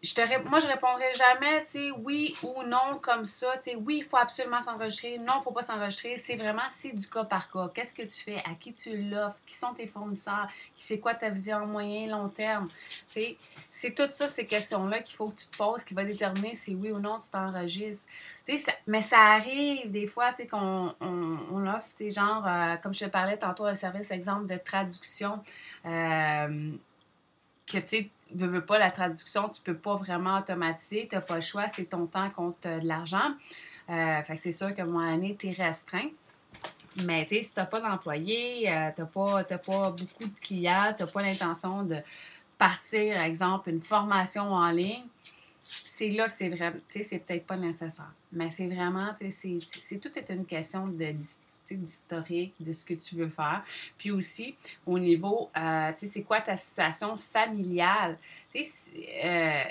je 0.00 0.14
te 0.14 0.48
moi, 0.48 0.60
je 0.60 0.68
répondrai 0.68 1.12
jamais, 1.14 1.64
tu 1.64 1.70
sais, 1.70 1.90
oui 1.90 2.36
ou 2.44 2.62
non 2.62 2.96
comme 3.02 3.24
ça. 3.24 3.52
Tu 3.56 3.70
sais, 3.70 3.76
oui, 3.76 3.98
il 3.98 4.04
faut 4.04 4.16
absolument 4.16 4.62
s'enregistrer. 4.62 5.18
Non, 5.18 5.34
il 5.34 5.38
ne 5.38 5.42
faut 5.42 5.50
pas 5.50 5.62
s'enregistrer. 5.62 6.16
C'est 6.16 6.36
vraiment, 6.36 6.62
c'est 6.70 6.94
du 6.94 7.08
cas 7.08 7.24
par 7.24 7.50
cas. 7.50 7.68
Qu'est-ce 7.74 7.92
que 7.92 8.02
tu 8.02 8.22
fais? 8.24 8.36
À 8.36 8.54
qui 8.58 8.72
tu 8.72 8.96
l'offres? 8.96 9.38
Qui 9.44 9.54
sont 9.54 9.74
tes 9.74 9.88
fournisseurs? 9.88 10.48
C'est 10.76 11.00
quoi 11.00 11.14
ta 11.14 11.30
vision 11.30 11.66
moyen, 11.66 12.06
long 12.06 12.28
terme? 12.28 12.68
Tu 12.68 13.04
sais, 13.08 13.36
c'est 13.72 13.94
tout 13.94 14.08
ça, 14.10 14.28
ces 14.28 14.46
questions-là 14.46 15.02
qu'il 15.02 15.16
faut 15.16 15.30
que 15.30 15.40
tu 15.40 15.48
te 15.48 15.56
poses, 15.56 15.82
qui 15.82 15.94
va 15.94 16.04
déterminer 16.04 16.54
si 16.54 16.76
oui 16.76 16.92
ou 16.92 17.00
non 17.00 17.18
tu 17.18 17.30
t'enregistres. 17.30 18.06
Tu 18.46 18.56
sais, 18.56 18.72
mais 18.86 19.02
ça 19.02 19.18
arrive 19.18 19.90
des 19.90 20.06
fois, 20.06 20.30
tu 20.30 20.36
sais, 20.36 20.46
qu'on 20.46 20.94
on, 21.00 21.66
offre, 21.66 21.88
tu 21.96 22.04
sais, 22.04 22.10
genre, 22.12 22.46
euh, 22.46 22.76
comme 22.76 22.94
je 22.94 23.04
te 23.04 23.10
parlais 23.10 23.36
tantôt, 23.36 23.66
un 23.66 23.74
service, 23.74 24.12
exemple, 24.12 24.46
de 24.46 24.56
traduction. 24.56 25.42
Euh, 25.86 26.72
que, 27.70 27.78
tu 27.78 27.88
sais, 27.88 28.10
veux, 28.34 28.64
pas 28.64 28.78
la 28.78 28.90
traduction, 28.90 29.48
tu 29.48 29.62
peux 29.62 29.76
pas 29.76 29.96
vraiment 29.96 30.38
automatiser, 30.38 31.06
tu 31.08 31.14
n'as 31.14 31.20
pas 31.20 31.36
le 31.36 31.40
choix, 31.40 31.68
c'est 31.68 31.84
ton 31.84 32.06
temps 32.06 32.30
contre 32.30 32.68
de 32.68 32.86
l'argent. 32.86 33.32
Euh, 33.90 34.22
fait 34.22 34.36
que 34.36 34.42
c'est 34.42 34.52
sûr 34.52 34.74
que 34.74 34.82
mon 34.82 35.00
année, 35.00 35.36
tu 35.38 35.48
es 35.48 35.52
restreint. 35.52 36.10
Mais 37.04 37.26
tu 37.26 37.36
sais, 37.36 37.42
si 37.42 37.54
tu 37.54 37.60
n'as 37.60 37.66
pas 37.66 37.80
d'employés, 37.80 38.70
euh, 38.70 38.90
tu 38.94 39.00
n'as 39.02 39.06
pas, 39.06 39.44
pas 39.44 39.90
beaucoup 39.90 40.24
de 40.24 40.40
clients, 40.40 40.92
tu 40.96 41.04
n'as 41.04 41.10
pas 41.10 41.22
l'intention 41.22 41.84
de 41.84 41.96
partir, 42.56 43.14
par 43.14 43.24
exemple, 43.24 43.70
une 43.70 43.80
formation 43.80 44.52
en 44.52 44.70
ligne, 44.70 45.06
c'est 45.62 46.10
là 46.10 46.28
que 46.28 46.34
c'est 46.34 46.48
vrai, 46.48 46.72
tu 46.90 46.98
sais, 46.98 47.02
c'est 47.02 47.18
peut-être 47.18 47.46
pas 47.46 47.56
nécessaire. 47.56 48.12
Mais 48.32 48.50
c'est 48.50 48.66
vraiment, 48.66 49.14
tu 49.18 49.30
sais, 49.30 49.58
c'est 49.70 49.98
tout 49.98 50.10
est 50.18 50.30
une 50.30 50.44
question 50.44 50.86
de 50.88 51.12
d'historique, 51.74 52.54
de 52.60 52.72
ce 52.72 52.84
que 52.84 52.94
tu 52.94 53.16
veux 53.16 53.28
faire. 53.28 53.62
Puis 53.96 54.10
aussi, 54.10 54.54
au 54.86 54.98
niveau, 54.98 55.50
euh, 55.56 55.92
tu 55.92 56.00
sais, 56.00 56.06
c'est 56.06 56.22
quoi 56.22 56.40
ta 56.40 56.56
situation 56.56 57.16
familiale? 57.16 58.18
Tu 58.52 58.64
sais, 58.64 58.92
euh, 59.24 59.64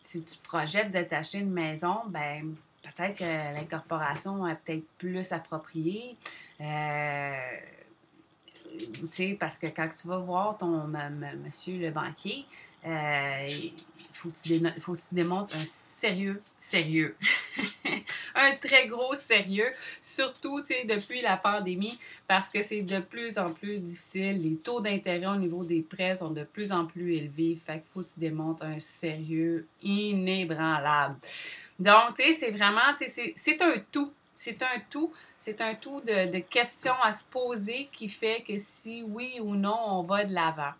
si 0.00 0.24
tu 0.24 0.38
projettes 0.42 0.92
de 0.92 1.02
t'acheter 1.02 1.38
une 1.38 1.52
maison, 1.52 1.96
ben 2.08 2.54
peut-être 2.82 3.18
que 3.18 3.54
l'incorporation 3.54 4.46
est 4.46 4.56
peut-être 4.56 4.86
plus 4.98 5.32
appropriée. 5.32 6.16
Euh, 6.60 7.58
tu 8.78 9.08
sais, 9.12 9.36
parce 9.38 9.58
que 9.58 9.66
quand 9.66 9.88
tu 9.88 10.08
vas 10.08 10.18
voir 10.18 10.56
ton 10.56 10.88
monsieur 11.44 11.78
le 11.78 11.90
banquier, 11.90 12.46
euh, 12.84 13.46
il 13.46 13.72
faut 14.12 14.30
tu 14.30 14.80
faut 14.80 14.94
que 14.94 15.00
tu 15.00 15.14
démontres 15.14 15.54
un 15.54 15.64
sérieux, 15.64 16.42
sérieux. 16.58 17.16
Un 18.42 18.54
très 18.54 18.86
gros 18.86 19.14
sérieux, 19.14 19.70
surtout 20.02 20.62
depuis 20.62 21.22
la 21.22 21.36
pandémie, 21.36 21.98
parce 22.26 22.50
que 22.50 22.62
c'est 22.62 22.82
de 22.82 22.98
plus 22.98 23.38
en 23.38 23.52
plus 23.52 23.78
difficile. 23.78 24.42
Les 24.42 24.56
taux 24.56 24.80
d'intérêt 24.80 25.26
au 25.26 25.36
niveau 25.36 25.64
des 25.64 25.82
prêts 25.82 26.16
sont 26.16 26.30
de 26.30 26.44
plus 26.44 26.72
en 26.72 26.86
plus 26.86 27.16
élevés. 27.16 27.56
Fait 27.56 27.74
qu'il 27.74 27.90
faut 27.92 28.02
que 28.02 28.10
tu 28.10 28.20
démontres 28.20 28.64
un 28.64 28.80
sérieux 28.80 29.66
inébranlable. 29.82 31.16
Donc, 31.78 32.16
tu 32.16 32.22
sais, 32.22 32.32
c'est 32.32 32.50
vraiment, 32.50 32.94
c'est 32.96 33.62
un 33.62 33.74
tout. 33.90 34.12
C'est 34.34 34.62
un 34.62 34.80
tout. 34.90 35.12
C'est 35.38 35.60
un 35.60 35.74
tout 35.74 36.00
de, 36.00 36.30
de 36.30 36.38
questions 36.38 37.00
à 37.02 37.12
se 37.12 37.24
poser 37.24 37.88
qui 37.92 38.08
fait 38.08 38.44
que 38.46 38.58
si 38.58 39.02
oui 39.02 39.38
ou 39.40 39.54
non, 39.54 39.78
on 39.88 40.02
va 40.02 40.24
de 40.24 40.32
l'avant. 40.32 40.72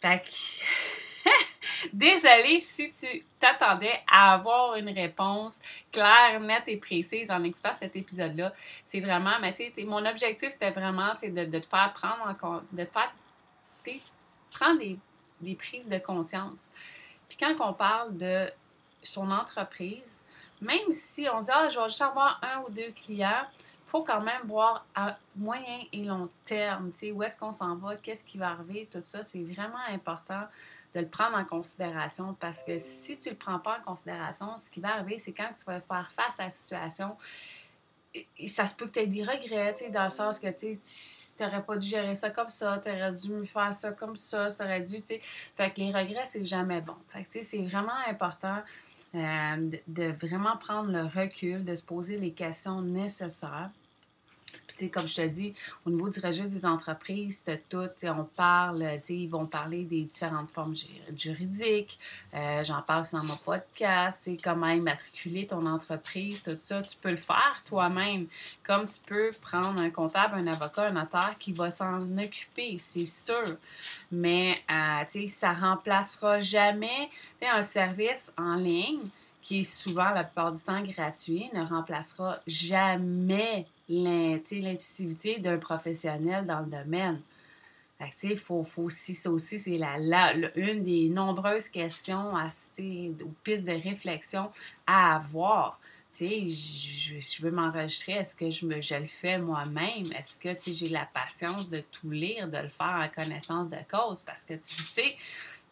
Fait 0.00 0.22
Désolée 1.92 2.60
si 2.60 2.90
tu 2.90 3.24
t'attendais 3.38 4.00
à 4.10 4.34
avoir 4.34 4.76
une 4.76 4.90
réponse 4.90 5.60
claire, 5.92 6.40
nette 6.40 6.64
et 6.68 6.76
précise 6.76 7.30
en 7.30 7.42
écoutant 7.42 7.72
cet 7.72 7.96
épisode-là. 7.96 8.52
C'est 8.84 9.00
vraiment, 9.00 9.38
mais 9.40 9.52
tu 9.52 9.64
sais, 9.64 9.84
mon 9.84 10.04
objectif, 10.04 10.50
c'était 10.50 10.70
vraiment 10.70 11.14
de, 11.22 11.58
te 11.58 11.66
faire 11.66 11.92
prendre 11.94 12.28
encore, 12.28 12.62
de 12.72 12.84
te 12.84 12.92
faire 12.92 13.12
prendre 14.50 14.80
des, 15.40 15.54
prises 15.54 15.88
de 15.88 15.98
conscience. 15.98 16.68
Puis 17.28 17.38
quand 17.38 17.54
on 17.60 17.72
parle 17.72 18.16
de 18.16 18.50
son 19.02 19.30
entreprise, 19.30 20.24
même 20.60 20.92
si 20.92 21.26
on 21.32 21.40
dit, 21.40 21.50
ah, 21.52 21.68
je 21.68 21.78
vais 21.78 21.88
juste 21.88 22.02
avoir 22.02 22.40
un 22.42 22.62
ou 22.62 22.70
deux 22.70 22.90
clients, 22.92 23.46
faut 23.86 24.02
quand 24.02 24.20
même 24.20 24.42
voir 24.44 24.84
à 24.94 25.16
moyen 25.34 25.80
et 25.92 26.04
long 26.04 26.28
terme, 26.44 26.90
tu 26.92 26.98
sais, 26.98 27.12
où 27.12 27.22
est-ce 27.22 27.38
qu'on 27.38 27.52
s'en 27.52 27.76
va, 27.76 27.96
qu'est-ce 27.96 28.24
qui 28.24 28.38
va 28.38 28.50
arriver, 28.50 28.88
tout 28.90 29.00
ça, 29.02 29.24
c'est 29.24 29.42
vraiment 29.42 29.82
important 29.88 30.44
de 30.94 31.00
le 31.00 31.08
prendre 31.08 31.36
en 31.36 31.44
considération 31.44 32.36
parce 32.40 32.64
que 32.64 32.78
si 32.78 33.18
tu 33.18 33.28
ne 33.28 33.34
le 33.34 33.38
prends 33.38 33.58
pas 33.58 33.78
en 33.78 33.82
considération, 33.82 34.58
ce 34.58 34.70
qui 34.70 34.80
va 34.80 34.94
arriver, 34.94 35.18
c'est 35.18 35.32
quand 35.32 35.50
tu 35.56 35.64
vas 35.64 35.80
faire 35.80 36.10
face 36.12 36.40
à 36.40 36.44
la 36.44 36.50
situation, 36.50 37.16
ça 38.48 38.66
se 38.66 38.74
peut 38.74 38.86
que 38.86 38.92
tu 38.92 38.98
aies 39.00 39.06
des 39.06 39.22
regrets, 39.22 39.74
dans 39.90 40.04
le 40.04 40.10
sens 40.10 40.38
que 40.38 40.48
tu 40.48 40.78
n'aurais 41.40 41.62
pas 41.62 41.76
dû 41.76 41.86
gérer 41.86 42.14
ça 42.14 42.30
comme 42.30 42.50
ça, 42.50 42.80
tu 42.82 42.90
aurais 42.90 43.12
dû 43.12 43.46
faire 43.46 43.72
ça 43.72 43.92
comme 43.92 44.16
ça, 44.16 44.50
ça 44.50 44.64
aurait 44.64 44.80
dû. 44.80 44.98
Fait 44.98 45.70
que 45.70 45.80
les 45.80 45.92
regrets, 45.92 46.26
c'est 46.26 46.44
jamais 46.44 46.80
bon. 46.80 46.96
Fait 47.08 47.24
que, 47.24 47.42
c'est 47.42 47.62
vraiment 47.62 47.96
important 48.08 48.58
euh, 49.14 49.70
de, 49.86 50.04
vraiment 50.26 50.56
prendre 50.56 50.90
le 50.90 51.04
recul, 51.04 51.64
de 51.64 51.74
se 51.74 51.84
poser 51.84 52.18
les 52.18 52.32
questions 52.32 52.82
nécessaires 52.82 53.70
comme 54.92 55.08
je 55.08 55.16
te 55.16 55.26
dis, 55.26 55.54
au 55.84 55.90
niveau 55.90 56.08
du 56.08 56.20
registre 56.20 56.50
des 56.50 56.66
entreprises, 56.66 57.44
tout, 57.68 57.88
on 58.04 58.24
parle, 58.24 59.00
ils 59.08 59.28
vont 59.28 59.46
parler 59.46 59.84
des 59.84 60.02
différentes 60.02 60.50
formes 60.50 60.74
juridiques. 61.16 61.98
Euh, 62.34 62.64
j'en 62.64 62.82
parle 62.82 63.04
dans 63.12 63.24
mon 63.24 63.36
podcast, 63.36 64.20
c'est 64.22 64.36
comment 64.42 64.68
immatriculer 64.68 65.46
ton 65.46 65.64
entreprise, 65.66 66.42
tout 66.42 66.56
ça. 66.58 66.82
Tu 66.82 66.96
peux 66.96 67.10
le 67.10 67.16
faire 67.16 67.62
toi-même, 67.64 68.26
comme 68.62 68.86
tu 68.86 69.00
peux 69.08 69.30
prendre 69.40 69.80
un 69.80 69.90
comptable, 69.90 70.36
un 70.36 70.46
avocat, 70.46 70.86
un 70.86 70.92
notaire 70.92 71.34
qui 71.38 71.52
va 71.52 71.70
s'en 71.70 72.02
occuper, 72.18 72.76
c'est 72.78 73.06
sûr. 73.06 73.42
Mais, 74.10 74.58
euh, 74.70 75.26
ça 75.26 75.52
remplacera 75.52 76.40
jamais 76.40 77.10
un 77.42 77.62
service 77.62 78.32
en 78.36 78.54
ligne 78.54 79.08
qui 79.42 79.60
est 79.60 79.62
souvent 79.62 80.10
la 80.10 80.24
plupart 80.24 80.52
du 80.52 80.60
temps 80.60 80.82
gratuit, 80.82 81.50
ne 81.54 81.64
remplacera 81.64 82.36
jamais 82.46 83.66
l'intuitivité 83.90 85.38
d'un 85.38 85.58
professionnel 85.58 86.46
dans 86.46 86.60
le 86.60 86.66
domaine. 86.66 87.20
Il 88.22 88.38
faut, 88.38 88.64
faut 88.64 88.84
aussi, 88.84 89.14
ça 89.14 89.30
aussi, 89.30 89.58
c'est 89.58 89.76
la, 89.76 90.32
une 90.56 90.84
des 90.84 91.10
nombreuses 91.10 91.68
questions 91.68 92.34
à, 92.34 92.48
ou 92.78 93.34
pistes 93.44 93.66
de 93.66 93.72
réflexion 93.72 94.50
à 94.86 95.16
avoir. 95.16 95.78
Je, 96.18 97.20
je 97.20 97.42
veux 97.42 97.50
m'enregistrer, 97.50 98.12
est-ce 98.12 98.34
que 98.34 98.50
je, 98.50 98.66
je 98.80 98.94
le 98.94 99.06
fais 99.06 99.38
moi-même? 99.38 100.12
Est-ce 100.18 100.38
que 100.38 100.50
j'ai 100.72 100.88
la 100.88 101.06
patience 101.12 101.68
de 101.68 101.82
tout 101.92 102.10
lire, 102.10 102.48
de 102.48 102.58
le 102.58 102.68
faire 102.68 103.06
en 103.06 103.08
connaissance 103.08 103.68
de 103.68 103.78
cause? 103.90 104.22
Parce 104.22 104.44
que 104.44 104.54
tu 104.54 104.82
sais, 104.82 105.16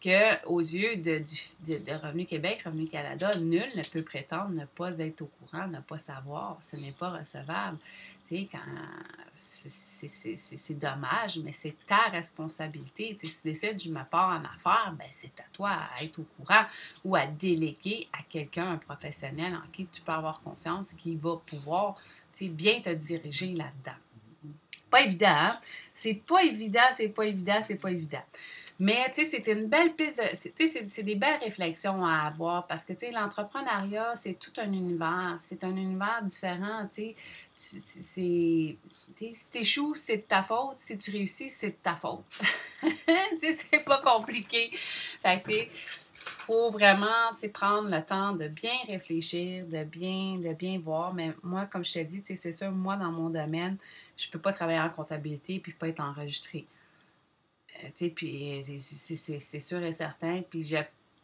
qu'aux 0.01 0.59
yeux 0.59 0.97
de, 0.97 1.23
de, 1.67 1.93
Revenu 1.93 2.25
Québec, 2.25 2.61
Revenu 2.65 2.87
Canada, 2.87 3.31
nul 3.41 3.67
ne 3.75 3.83
peut 3.83 4.03
prétendre 4.03 4.49
ne 4.49 4.65
pas 4.65 4.99
être 4.99 5.21
au 5.21 5.29
courant, 5.39 5.67
ne 5.67 5.79
pas 5.79 5.97
savoir. 5.97 6.57
Ce 6.61 6.75
n'est 6.77 6.91
pas 6.91 7.09
recevable. 7.11 7.77
C'est 9.33 10.79
dommage, 10.79 11.39
mais 11.39 11.51
c'est 11.51 11.75
ta 11.87 12.09
responsabilité. 12.09 13.17
si 13.23 13.41
tu 13.41 13.47
décides, 13.47 13.81
je 13.81 13.89
me 13.89 14.03
pars 14.03 14.39
en 14.39 14.43
affaires, 14.45 14.93
ben 14.97 15.07
c'est 15.09 15.39
à 15.39 15.45
toi 15.51 15.71
à 15.71 16.03
être 16.03 16.19
au 16.19 16.25
courant 16.37 16.65
ou 17.03 17.15
à 17.15 17.25
déléguer 17.25 18.07
à 18.13 18.21
quelqu'un, 18.21 18.73
un 18.73 18.77
professionnel 18.77 19.55
en 19.55 19.67
qui 19.73 19.87
tu 19.87 20.01
peux 20.01 20.11
avoir 20.11 20.41
confiance, 20.41 20.93
qui 20.93 21.15
va 21.15 21.37
pouvoir 21.37 21.97
bien 22.39 22.81
te 22.81 22.91
diriger 22.91 23.53
là-dedans. 23.53 23.97
Pas 24.89 25.01
évident, 25.01 25.27
hein? 25.27 25.59
C'est 25.93 26.13
pas 26.13 26.43
évident, 26.43 26.87
c'est 26.93 27.09
pas 27.09 27.25
évident, 27.25 27.59
c'est 27.61 27.75
pas 27.75 27.91
évident. 27.91 28.23
Mais, 28.81 29.09
tu 29.09 29.15
sais, 29.15 29.25
c'était 29.25 29.51
une 29.53 29.67
belle 29.67 29.93
piste 29.93 30.19
de. 30.19 30.67
C'est 30.87 31.03
des 31.03 31.15
belles 31.15 31.39
réflexions 31.41 32.05
à 32.05 32.27
avoir 32.27 32.65
parce 32.65 32.85
que, 32.85 32.93
tu 32.93 32.99
sais, 32.99 33.11
l'entrepreneuriat, 33.11 34.13
c'est 34.15 34.39
tout 34.39 34.53
un 34.57 34.71
univers. 34.71 35.35
C'est 35.37 35.65
un 35.65 35.75
univers 35.75 36.21
différent, 36.23 36.87
tu 36.87 36.95
sais. 36.95 37.15
C'est. 37.55 38.77
Si 39.15 39.49
tu 39.51 39.57
échoues, 39.57 39.95
c'est 39.95 40.17
de 40.17 40.21
ta 40.21 40.43
faute. 40.43 40.77
Si 40.77 40.97
tu 40.97 41.11
réussis, 41.11 41.49
c'est 41.49 41.71
de 41.71 41.75
ta 41.83 41.95
faute. 41.95 42.23
tu 42.81 43.37
sais, 43.37 43.51
c'est 43.53 43.79
pas 43.79 44.01
compliqué. 44.01 44.71
Fait 45.21 45.41
que, 45.41 45.65
faut 46.19 46.71
vraiment 46.71 47.33
prendre 47.53 47.89
le 47.89 48.01
temps 48.01 48.31
de 48.31 48.47
bien 48.47 48.77
réfléchir, 48.87 49.65
de 49.65 49.83
bien, 49.83 50.37
de 50.37 50.53
bien 50.53 50.79
voir. 50.79 51.13
Mais 51.13 51.33
moi, 51.43 51.65
comme 51.65 51.83
je 51.83 51.91
t'ai 51.91 52.05
dit, 52.05 52.23
c'est 52.23 52.51
sûr, 52.53 52.71
moi, 52.71 52.95
dans 52.95 53.11
mon 53.11 53.29
domaine, 53.29 53.75
je 54.15 54.29
peux 54.29 54.39
pas 54.39 54.53
travailler 54.53 54.79
en 54.79 54.89
comptabilité 54.89 55.59
puis 55.59 55.73
pas 55.73 55.89
être 55.89 55.99
enregistré. 55.99 56.65
Euh, 57.83 58.09
puis 58.15 58.63
c'est 58.77 59.59
sûr 59.59 59.83
et 59.83 59.91
certain. 59.91 60.41
Puis 60.49 60.63
je 60.63 60.77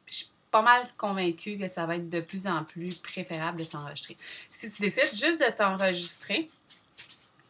suis 0.07 0.29
pas 0.51 0.62
mal 0.62 0.85
convaincue 0.97 1.57
que 1.57 1.67
ça 1.67 1.85
va 1.85 1.97
être 1.97 2.09
de 2.09 2.21
plus 2.21 2.47
en 2.47 2.63
plus 2.63 2.95
préférable 2.95 3.59
de 3.59 3.63
s'enregistrer. 3.63 4.17
Si 4.51 4.71
tu 4.71 4.81
décides 4.81 5.15
juste 5.15 5.39
de 5.39 5.51
t'enregistrer, 5.51 6.50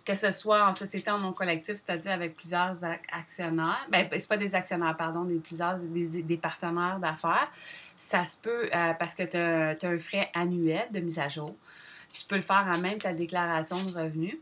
que 0.05 0.13
ce 0.13 0.29
soit 0.31 0.67
en 0.67 0.73
société 0.73 1.09
en 1.09 1.17
non 1.17 1.33
collectif, 1.33 1.75
c'est-à-dire 1.75 2.11
avec 2.11 2.35
plusieurs 2.35 2.83
actionnaires, 3.11 3.85
ben, 3.89 4.07
c'est 4.11 4.27
pas 4.27 4.37
des 4.37 4.53
actionnaires, 4.53 4.95
pardon, 4.95 5.23
des 5.23 5.39
plusieurs 5.39 5.79
des, 5.79 6.37
partenaires 6.37 6.99
d'affaires, 6.99 7.49
ça 7.97 8.23
se 8.23 8.37
peut 8.37 8.69
euh, 8.73 8.93
parce 8.93 9.15
que 9.15 9.23
tu 9.23 9.37
as, 9.37 9.89
un 9.89 9.99
frais 9.99 10.29
annuel 10.35 10.87
de 10.91 10.99
mise 10.99 11.17
à 11.17 11.27
jour. 11.27 11.55
Tu 12.13 12.23
peux 12.25 12.35
le 12.35 12.43
faire 12.43 12.67
à 12.71 12.77
même 12.77 12.99
ta 12.99 13.13
déclaration 13.13 13.83
de 13.83 13.97
revenus. 13.97 14.37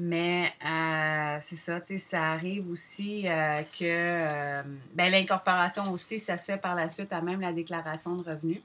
Mais 0.00 0.52
euh, 0.64 1.38
c'est 1.40 1.56
ça, 1.56 1.80
tu 1.80 1.94
sais, 1.94 1.98
ça 1.98 2.22
arrive 2.30 2.70
aussi 2.70 3.26
euh, 3.26 3.62
que 3.78 4.62
ben, 4.94 5.10
l'incorporation 5.10 5.90
aussi, 5.92 6.20
ça 6.20 6.38
se 6.38 6.52
fait 6.52 6.58
par 6.58 6.76
la 6.76 6.88
suite 6.88 7.12
à 7.12 7.20
même 7.20 7.40
la 7.40 7.52
déclaration 7.52 8.14
de 8.14 8.30
revenus 8.30 8.60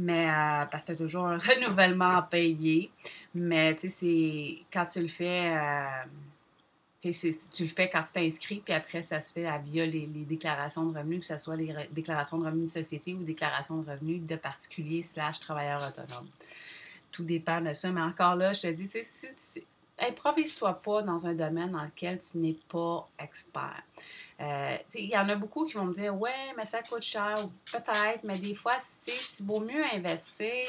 mais 0.00 0.28
euh, 0.30 0.64
parce 0.70 0.84
que 0.84 0.88
tu 0.88 0.92
as 0.92 0.96
toujours 0.96 1.26
un 1.26 1.38
renouvellement 1.38 2.16
à 2.16 2.22
payer. 2.22 2.90
Mais 3.34 3.74
tu 3.76 3.82
sais, 3.82 3.88
c'est 3.88 4.58
quand 4.72 4.86
tu 4.86 5.00
le 5.02 5.08
fais, 5.08 5.54
euh, 5.54 6.04
tu 7.00 7.62
le 7.62 7.68
fais 7.68 7.90
quand 7.90 8.02
tu 8.02 8.12
t'inscris, 8.14 8.62
puis 8.64 8.74
après, 8.74 9.02
ça 9.02 9.20
se 9.20 9.32
fait 9.32 9.46
via 9.64 9.86
les, 9.86 10.06
déclarations 10.06 10.86
de 10.86 10.98
revenus, 10.98 11.20
que 11.20 11.26
ce 11.26 11.38
soit 11.38 11.56
les 11.56 11.74
déclarations 11.92 12.38
de 12.38 12.46
revenus 12.46 12.72
de 12.72 12.82
société 12.82 13.14
ou 13.14 13.22
déclarations 13.22 13.76
de 13.76 13.90
revenus 13.90 14.22
de 14.22 14.36
particuliers 14.36 15.02
slash 15.02 15.38
travailleurs 15.40 15.86
autonomes. 15.86 16.28
Tout 17.12 17.24
dépend 17.24 17.60
de 17.60 17.74
ça. 17.74 17.90
Mais 17.90 18.00
encore 18.00 18.36
là, 18.36 18.52
je 18.52 18.62
te 18.62 18.66
dis, 18.68 18.88
si 19.02 19.26
tu 19.26 19.66
improvise-toi 20.00 20.74
pas 20.74 21.02
dans 21.02 21.26
un 21.26 21.34
domaine 21.34 21.72
dans 21.72 21.84
lequel 21.84 22.18
tu 22.18 22.38
n'es 22.38 22.56
pas 22.68 23.08
expert. 23.18 23.82
Euh, 24.40 24.76
il 24.94 25.10
y 25.10 25.16
en 25.18 25.28
a 25.28 25.34
beaucoup 25.34 25.66
qui 25.66 25.74
vont 25.74 25.84
me 25.84 25.92
dire 25.92 26.18
Ouais, 26.18 26.54
mais 26.56 26.64
ça 26.64 26.82
coûte 26.82 27.02
cher, 27.02 27.34
peut-être, 27.70 28.24
mais 28.24 28.38
des 28.38 28.54
fois, 28.54 28.76
c'est 28.80 29.42
vaut 29.42 29.60
mieux 29.60 29.84
investir 29.92 30.66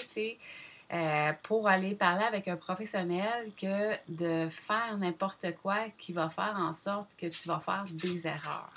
euh, 0.94 1.32
pour 1.44 1.70
aller 1.70 1.96
parler 1.96 2.24
avec 2.24 2.50
un 2.50 2.58
professionnel 2.58 3.52
que 3.56 3.96
de 4.10 4.50
faire 4.50 4.98
n'importe 4.98 5.56
quoi 5.62 5.86
qui 5.98 6.12
va 6.12 6.30
faire 6.30 6.56
en 6.58 6.74
sorte 6.74 7.10
que 7.18 7.28
tu 7.28 7.48
vas 7.48 7.60
faire 7.60 7.86
des 7.92 8.28
erreurs. 8.28 8.74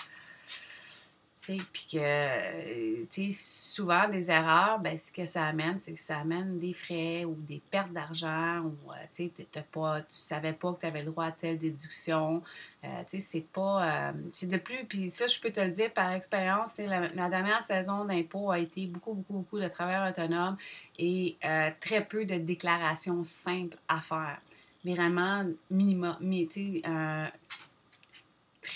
Puis 1.47 1.89
que, 1.93 3.05
tu 3.07 3.31
souvent, 3.33 4.09
des 4.09 4.31
erreurs, 4.31 4.79
ben, 4.79 4.97
ce 4.97 5.13
que 5.13 5.27
ça 5.27 5.45
amène, 5.45 5.79
c'est 5.81 5.93
que 5.93 6.01
ça 6.01 6.19
amène 6.19 6.59
des 6.59 6.73
frais 6.73 7.25
ou 7.25 7.35
des 7.35 7.61
pertes 7.71 7.93
d'argent 7.93 8.61
ou, 8.61 8.91
euh, 8.91 8.95
tu 9.15 9.31
sais, 9.37 9.65
pas, 9.71 10.01
tu 10.01 10.15
savais 10.15 10.55
pas 10.55 10.73
que 10.73 10.81
tu 10.81 10.87
avais 10.87 11.01
le 11.01 11.11
droit 11.11 11.27
à 11.27 11.33
telle 11.33 11.59
déduction. 11.59 12.43
Euh, 12.83 12.89
tu 13.09 13.21
sais, 13.21 13.21
c'est 13.21 13.47
pas... 13.53 14.09
Euh, 14.09 14.13
c'est 14.33 14.49
de 14.49 14.57
plus... 14.57 14.85
Puis 14.87 15.11
ça, 15.11 15.27
je 15.27 15.39
peux 15.39 15.51
te 15.51 15.61
le 15.61 15.71
dire 15.71 15.93
par 15.93 16.13
expérience, 16.13 16.77
la, 16.79 17.09
la 17.09 17.29
dernière 17.29 17.63
saison 17.63 18.05
d'impôt 18.05 18.51
a 18.51 18.59
été 18.59 18.87
beaucoup, 18.87 19.13
beaucoup, 19.13 19.35
beaucoup 19.35 19.61
de 19.61 19.69
travailleurs 19.69 20.09
autonomes 20.09 20.57
et 20.99 21.37
très 21.81 22.05
peu 22.05 22.25
de 22.25 22.37
déclarations 22.37 23.23
simples 23.25 23.77
à 23.89 24.01
faire. 24.01 24.41
Vraiment, 24.85 25.45
minimum, 25.71 26.17
tu 26.21 26.81
sais, 26.83 26.83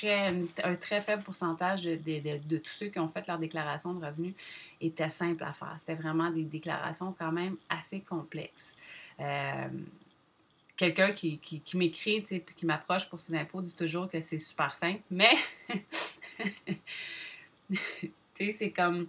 un 0.04 0.76
très 0.76 1.00
faible 1.00 1.22
pourcentage 1.22 1.82
de, 1.82 2.58
tous 2.58 2.72
ceux 2.72 2.86
qui 2.86 2.98
ont 2.98 3.08
fait 3.08 3.26
leur 3.26 3.38
déclaration 3.38 3.92
de 3.92 4.04
revenus 4.04 4.34
était 4.80 5.08
simple 5.08 5.42
à 5.44 5.52
faire. 5.52 5.74
C'était 5.78 5.94
vraiment 5.94 6.30
des 6.30 6.44
déclarations 6.44 7.14
quand 7.18 7.32
même 7.32 7.56
assez 7.68 8.00
complexes. 8.00 8.78
Euh, 9.20 9.68
quelqu'un 10.76 11.12
qui, 11.12 11.38
qui, 11.38 11.76
m'écrit, 11.76 12.22
qui 12.22 12.66
m'approche 12.66 13.08
pour 13.08 13.20
ses 13.20 13.36
impôts 13.36 13.60
dit 13.60 13.74
toujours 13.74 14.08
que 14.08 14.20
c'est 14.20 14.38
super 14.38 14.74
simple, 14.76 15.00
mais 15.10 15.36
c'est 18.34 18.70
comme 18.70 19.08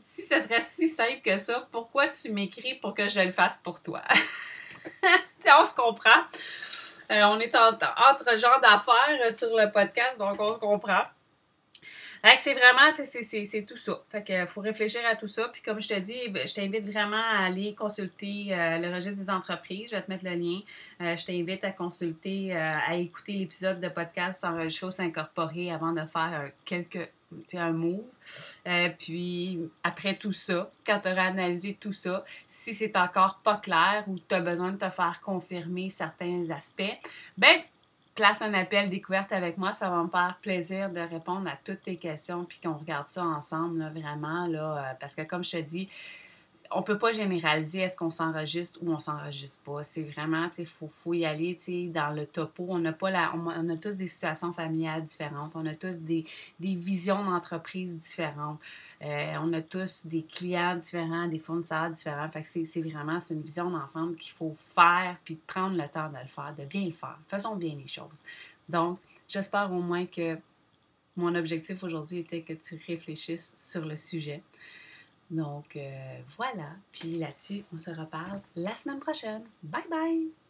si 0.00 0.22
ce 0.22 0.40
serait 0.40 0.60
si 0.60 0.88
simple 0.88 1.20
que 1.22 1.36
ça, 1.36 1.68
pourquoi 1.70 2.08
tu 2.08 2.32
m'écris 2.32 2.74
pour 2.74 2.94
que 2.94 3.06
je 3.06 3.20
le 3.20 3.32
fasse 3.32 3.58
pour 3.58 3.82
toi? 3.82 4.02
on 5.60 5.68
se 5.68 5.74
comprend. 5.74 6.22
Euh, 7.12 7.22
on 7.24 7.38
est 7.40 7.54
entre 7.54 8.38
genre 8.38 8.60
d'affaires 8.60 9.18
euh, 9.26 9.30
sur 9.30 9.54
le 9.54 9.70
podcast, 9.70 10.18
donc 10.18 10.40
on 10.40 10.54
se 10.54 10.58
comprend. 10.58 11.02
c'est 12.38 12.54
vraiment, 12.54 12.90
c'est 12.94 13.62
tout 13.66 13.76
ça. 13.76 14.00
Fait 14.08 14.24
que 14.24 14.46
faut 14.46 14.62
réfléchir 14.62 15.02
à 15.10 15.16
tout 15.16 15.28
ça. 15.28 15.48
Puis 15.52 15.60
comme 15.60 15.82
je 15.82 15.88
te 15.88 15.98
dis, 15.98 16.18
je 16.24 16.54
t'invite 16.54 16.88
vraiment 16.88 17.16
à 17.16 17.46
aller 17.46 17.74
consulter 17.74 18.46
euh, 18.50 18.78
le 18.78 18.94
registre 18.94 19.20
des 19.20 19.28
entreprises. 19.28 19.90
Je 19.90 19.96
vais 19.96 20.02
te 20.02 20.10
mettre 20.10 20.24
le 20.24 20.36
lien. 20.36 20.60
je 21.00 21.26
t'invite 21.26 21.64
à 21.64 21.72
consulter, 21.72 22.56
à 22.56 22.94
écouter 22.94 23.32
l'épisode 23.32 23.80
de 23.80 23.88
podcast 23.88 24.40
s'enregistrer 24.40 24.86
ou 24.86 24.90
s'incorporer 24.90 25.70
avant 25.70 25.92
de 25.92 26.06
faire 26.06 26.50
quelques 26.64 27.10
un 27.54 27.72
move. 27.72 28.04
Euh, 28.66 28.88
puis 28.98 29.60
après 29.82 30.16
tout 30.16 30.32
ça, 30.32 30.70
quand 30.86 31.00
tu 31.00 31.08
auras 31.08 31.26
analysé 31.26 31.74
tout 31.74 31.92
ça, 31.92 32.24
si 32.46 32.74
c'est 32.74 32.96
encore 32.96 33.40
pas 33.42 33.56
clair 33.56 34.04
ou 34.06 34.18
tu 34.18 34.34
as 34.34 34.40
besoin 34.40 34.72
de 34.72 34.78
te 34.78 34.90
faire 34.90 35.20
confirmer 35.22 35.90
certains 35.90 36.48
aspects, 36.50 36.98
ben 37.36 37.60
place 38.14 38.42
un 38.42 38.52
appel 38.54 38.90
découverte 38.90 39.32
avec 39.32 39.56
moi, 39.56 39.72
ça 39.72 39.88
va 39.88 40.02
me 40.02 40.08
faire 40.08 40.36
plaisir 40.42 40.90
de 40.90 41.00
répondre 41.00 41.48
à 41.48 41.56
toutes 41.64 41.82
tes 41.82 41.96
questions 41.96 42.44
puis 42.44 42.60
qu'on 42.62 42.74
regarde 42.74 43.08
ça 43.08 43.24
ensemble 43.24 43.90
vraiment 43.94 44.46
là 44.46 44.78
euh, 44.78 44.92
parce 45.00 45.14
que 45.14 45.22
comme 45.22 45.44
je 45.44 45.52
te 45.52 45.62
dis, 45.62 45.88
on 46.74 46.82
peut 46.82 46.98
pas 46.98 47.12
généraliser 47.12 47.80
est-ce 47.80 47.96
qu'on 47.96 48.10
s'enregistre 48.10 48.80
ou 48.82 48.90
on 48.92 48.98
s'enregistre 48.98 49.62
pas. 49.62 49.82
C'est 49.82 50.02
vraiment, 50.02 50.48
tu 50.48 50.64
faut, 50.66 50.88
faut 50.88 51.14
y 51.14 51.24
aller, 51.24 51.58
tu 51.62 51.88
dans 51.88 52.10
le 52.10 52.26
topo. 52.26 52.66
On 52.68 52.78
n'a 52.78 52.92
pas 52.92 53.10
la, 53.10 53.34
on, 53.34 53.68
a 53.68 53.76
tous 53.76 53.96
des 53.96 54.06
situations 54.06 54.52
familiales 54.52 55.04
différentes. 55.04 55.52
On 55.54 55.66
a 55.66 55.74
tous 55.74 56.00
des, 56.00 56.24
visions 56.60 57.24
d'entreprise 57.24 57.98
différentes. 57.98 58.60
Euh, 59.02 59.34
on 59.42 59.52
a 59.52 59.62
tous 59.62 60.06
des 60.06 60.22
clients 60.22 60.76
différents, 60.76 61.26
des 61.26 61.38
fournisseurs 61.38 61.90
différents. 61.90 62.28
Fait 62.30 62.42
que 62.42 62.48
c'est 62.48 62.82
vraiment, 62.82 63.20
c'est 63.20 63.34
une 63.34 63.42
vision 63.42 63.70
d'ensemble 63.70 64.16
qu'il 64.16 64.32
faut 64.32 64.54
faire 64.74 65.16
puis 65.24 65.36
prendre 65.46 65.76
le 65.76 65.88
temps 65.88 66.08
de 66.08 66.18
le 66.18 66.28
faire, 66.28 66.54
de 66.56 66.64
bien 66.64 66.86
le 66.86 66.92
faire. 66.92 67.18
Faisons 67.28 67.56
bien 67.56 67.74
les 67.74 67.88
choses. 67.88 68.20
Donc, 68.68 68.98
j'espère 69.28 69.72
au 69.72 69.80
moins 69.80 70.06
que 70.06 70.38
mon 71.16 71.34
objectif 71.34 71.82
aujourd'hui 71.82 72.18
était 72.18 72.40
que 72.40 72.54
tu 72.54 72.80
réfléchisses 72.86 73.54
sur 73.56 73.84
le 73.84 73.96
sujet. 73.96 74.42
Donc 75.32 75.76
euh, 75.76 76.18
voilà. 76.36 76.76
Puis 76.92 77.16
là-dessus, 77.18 77.64
on 77.74 77.78
se 77.78 77.90
reparle 77.90 78.38
la 78.54 78.76
semaine 78.76 79.00
prochaine. 79.00 79.42
Bye 79.62 79.88
bye! 79.90 80.41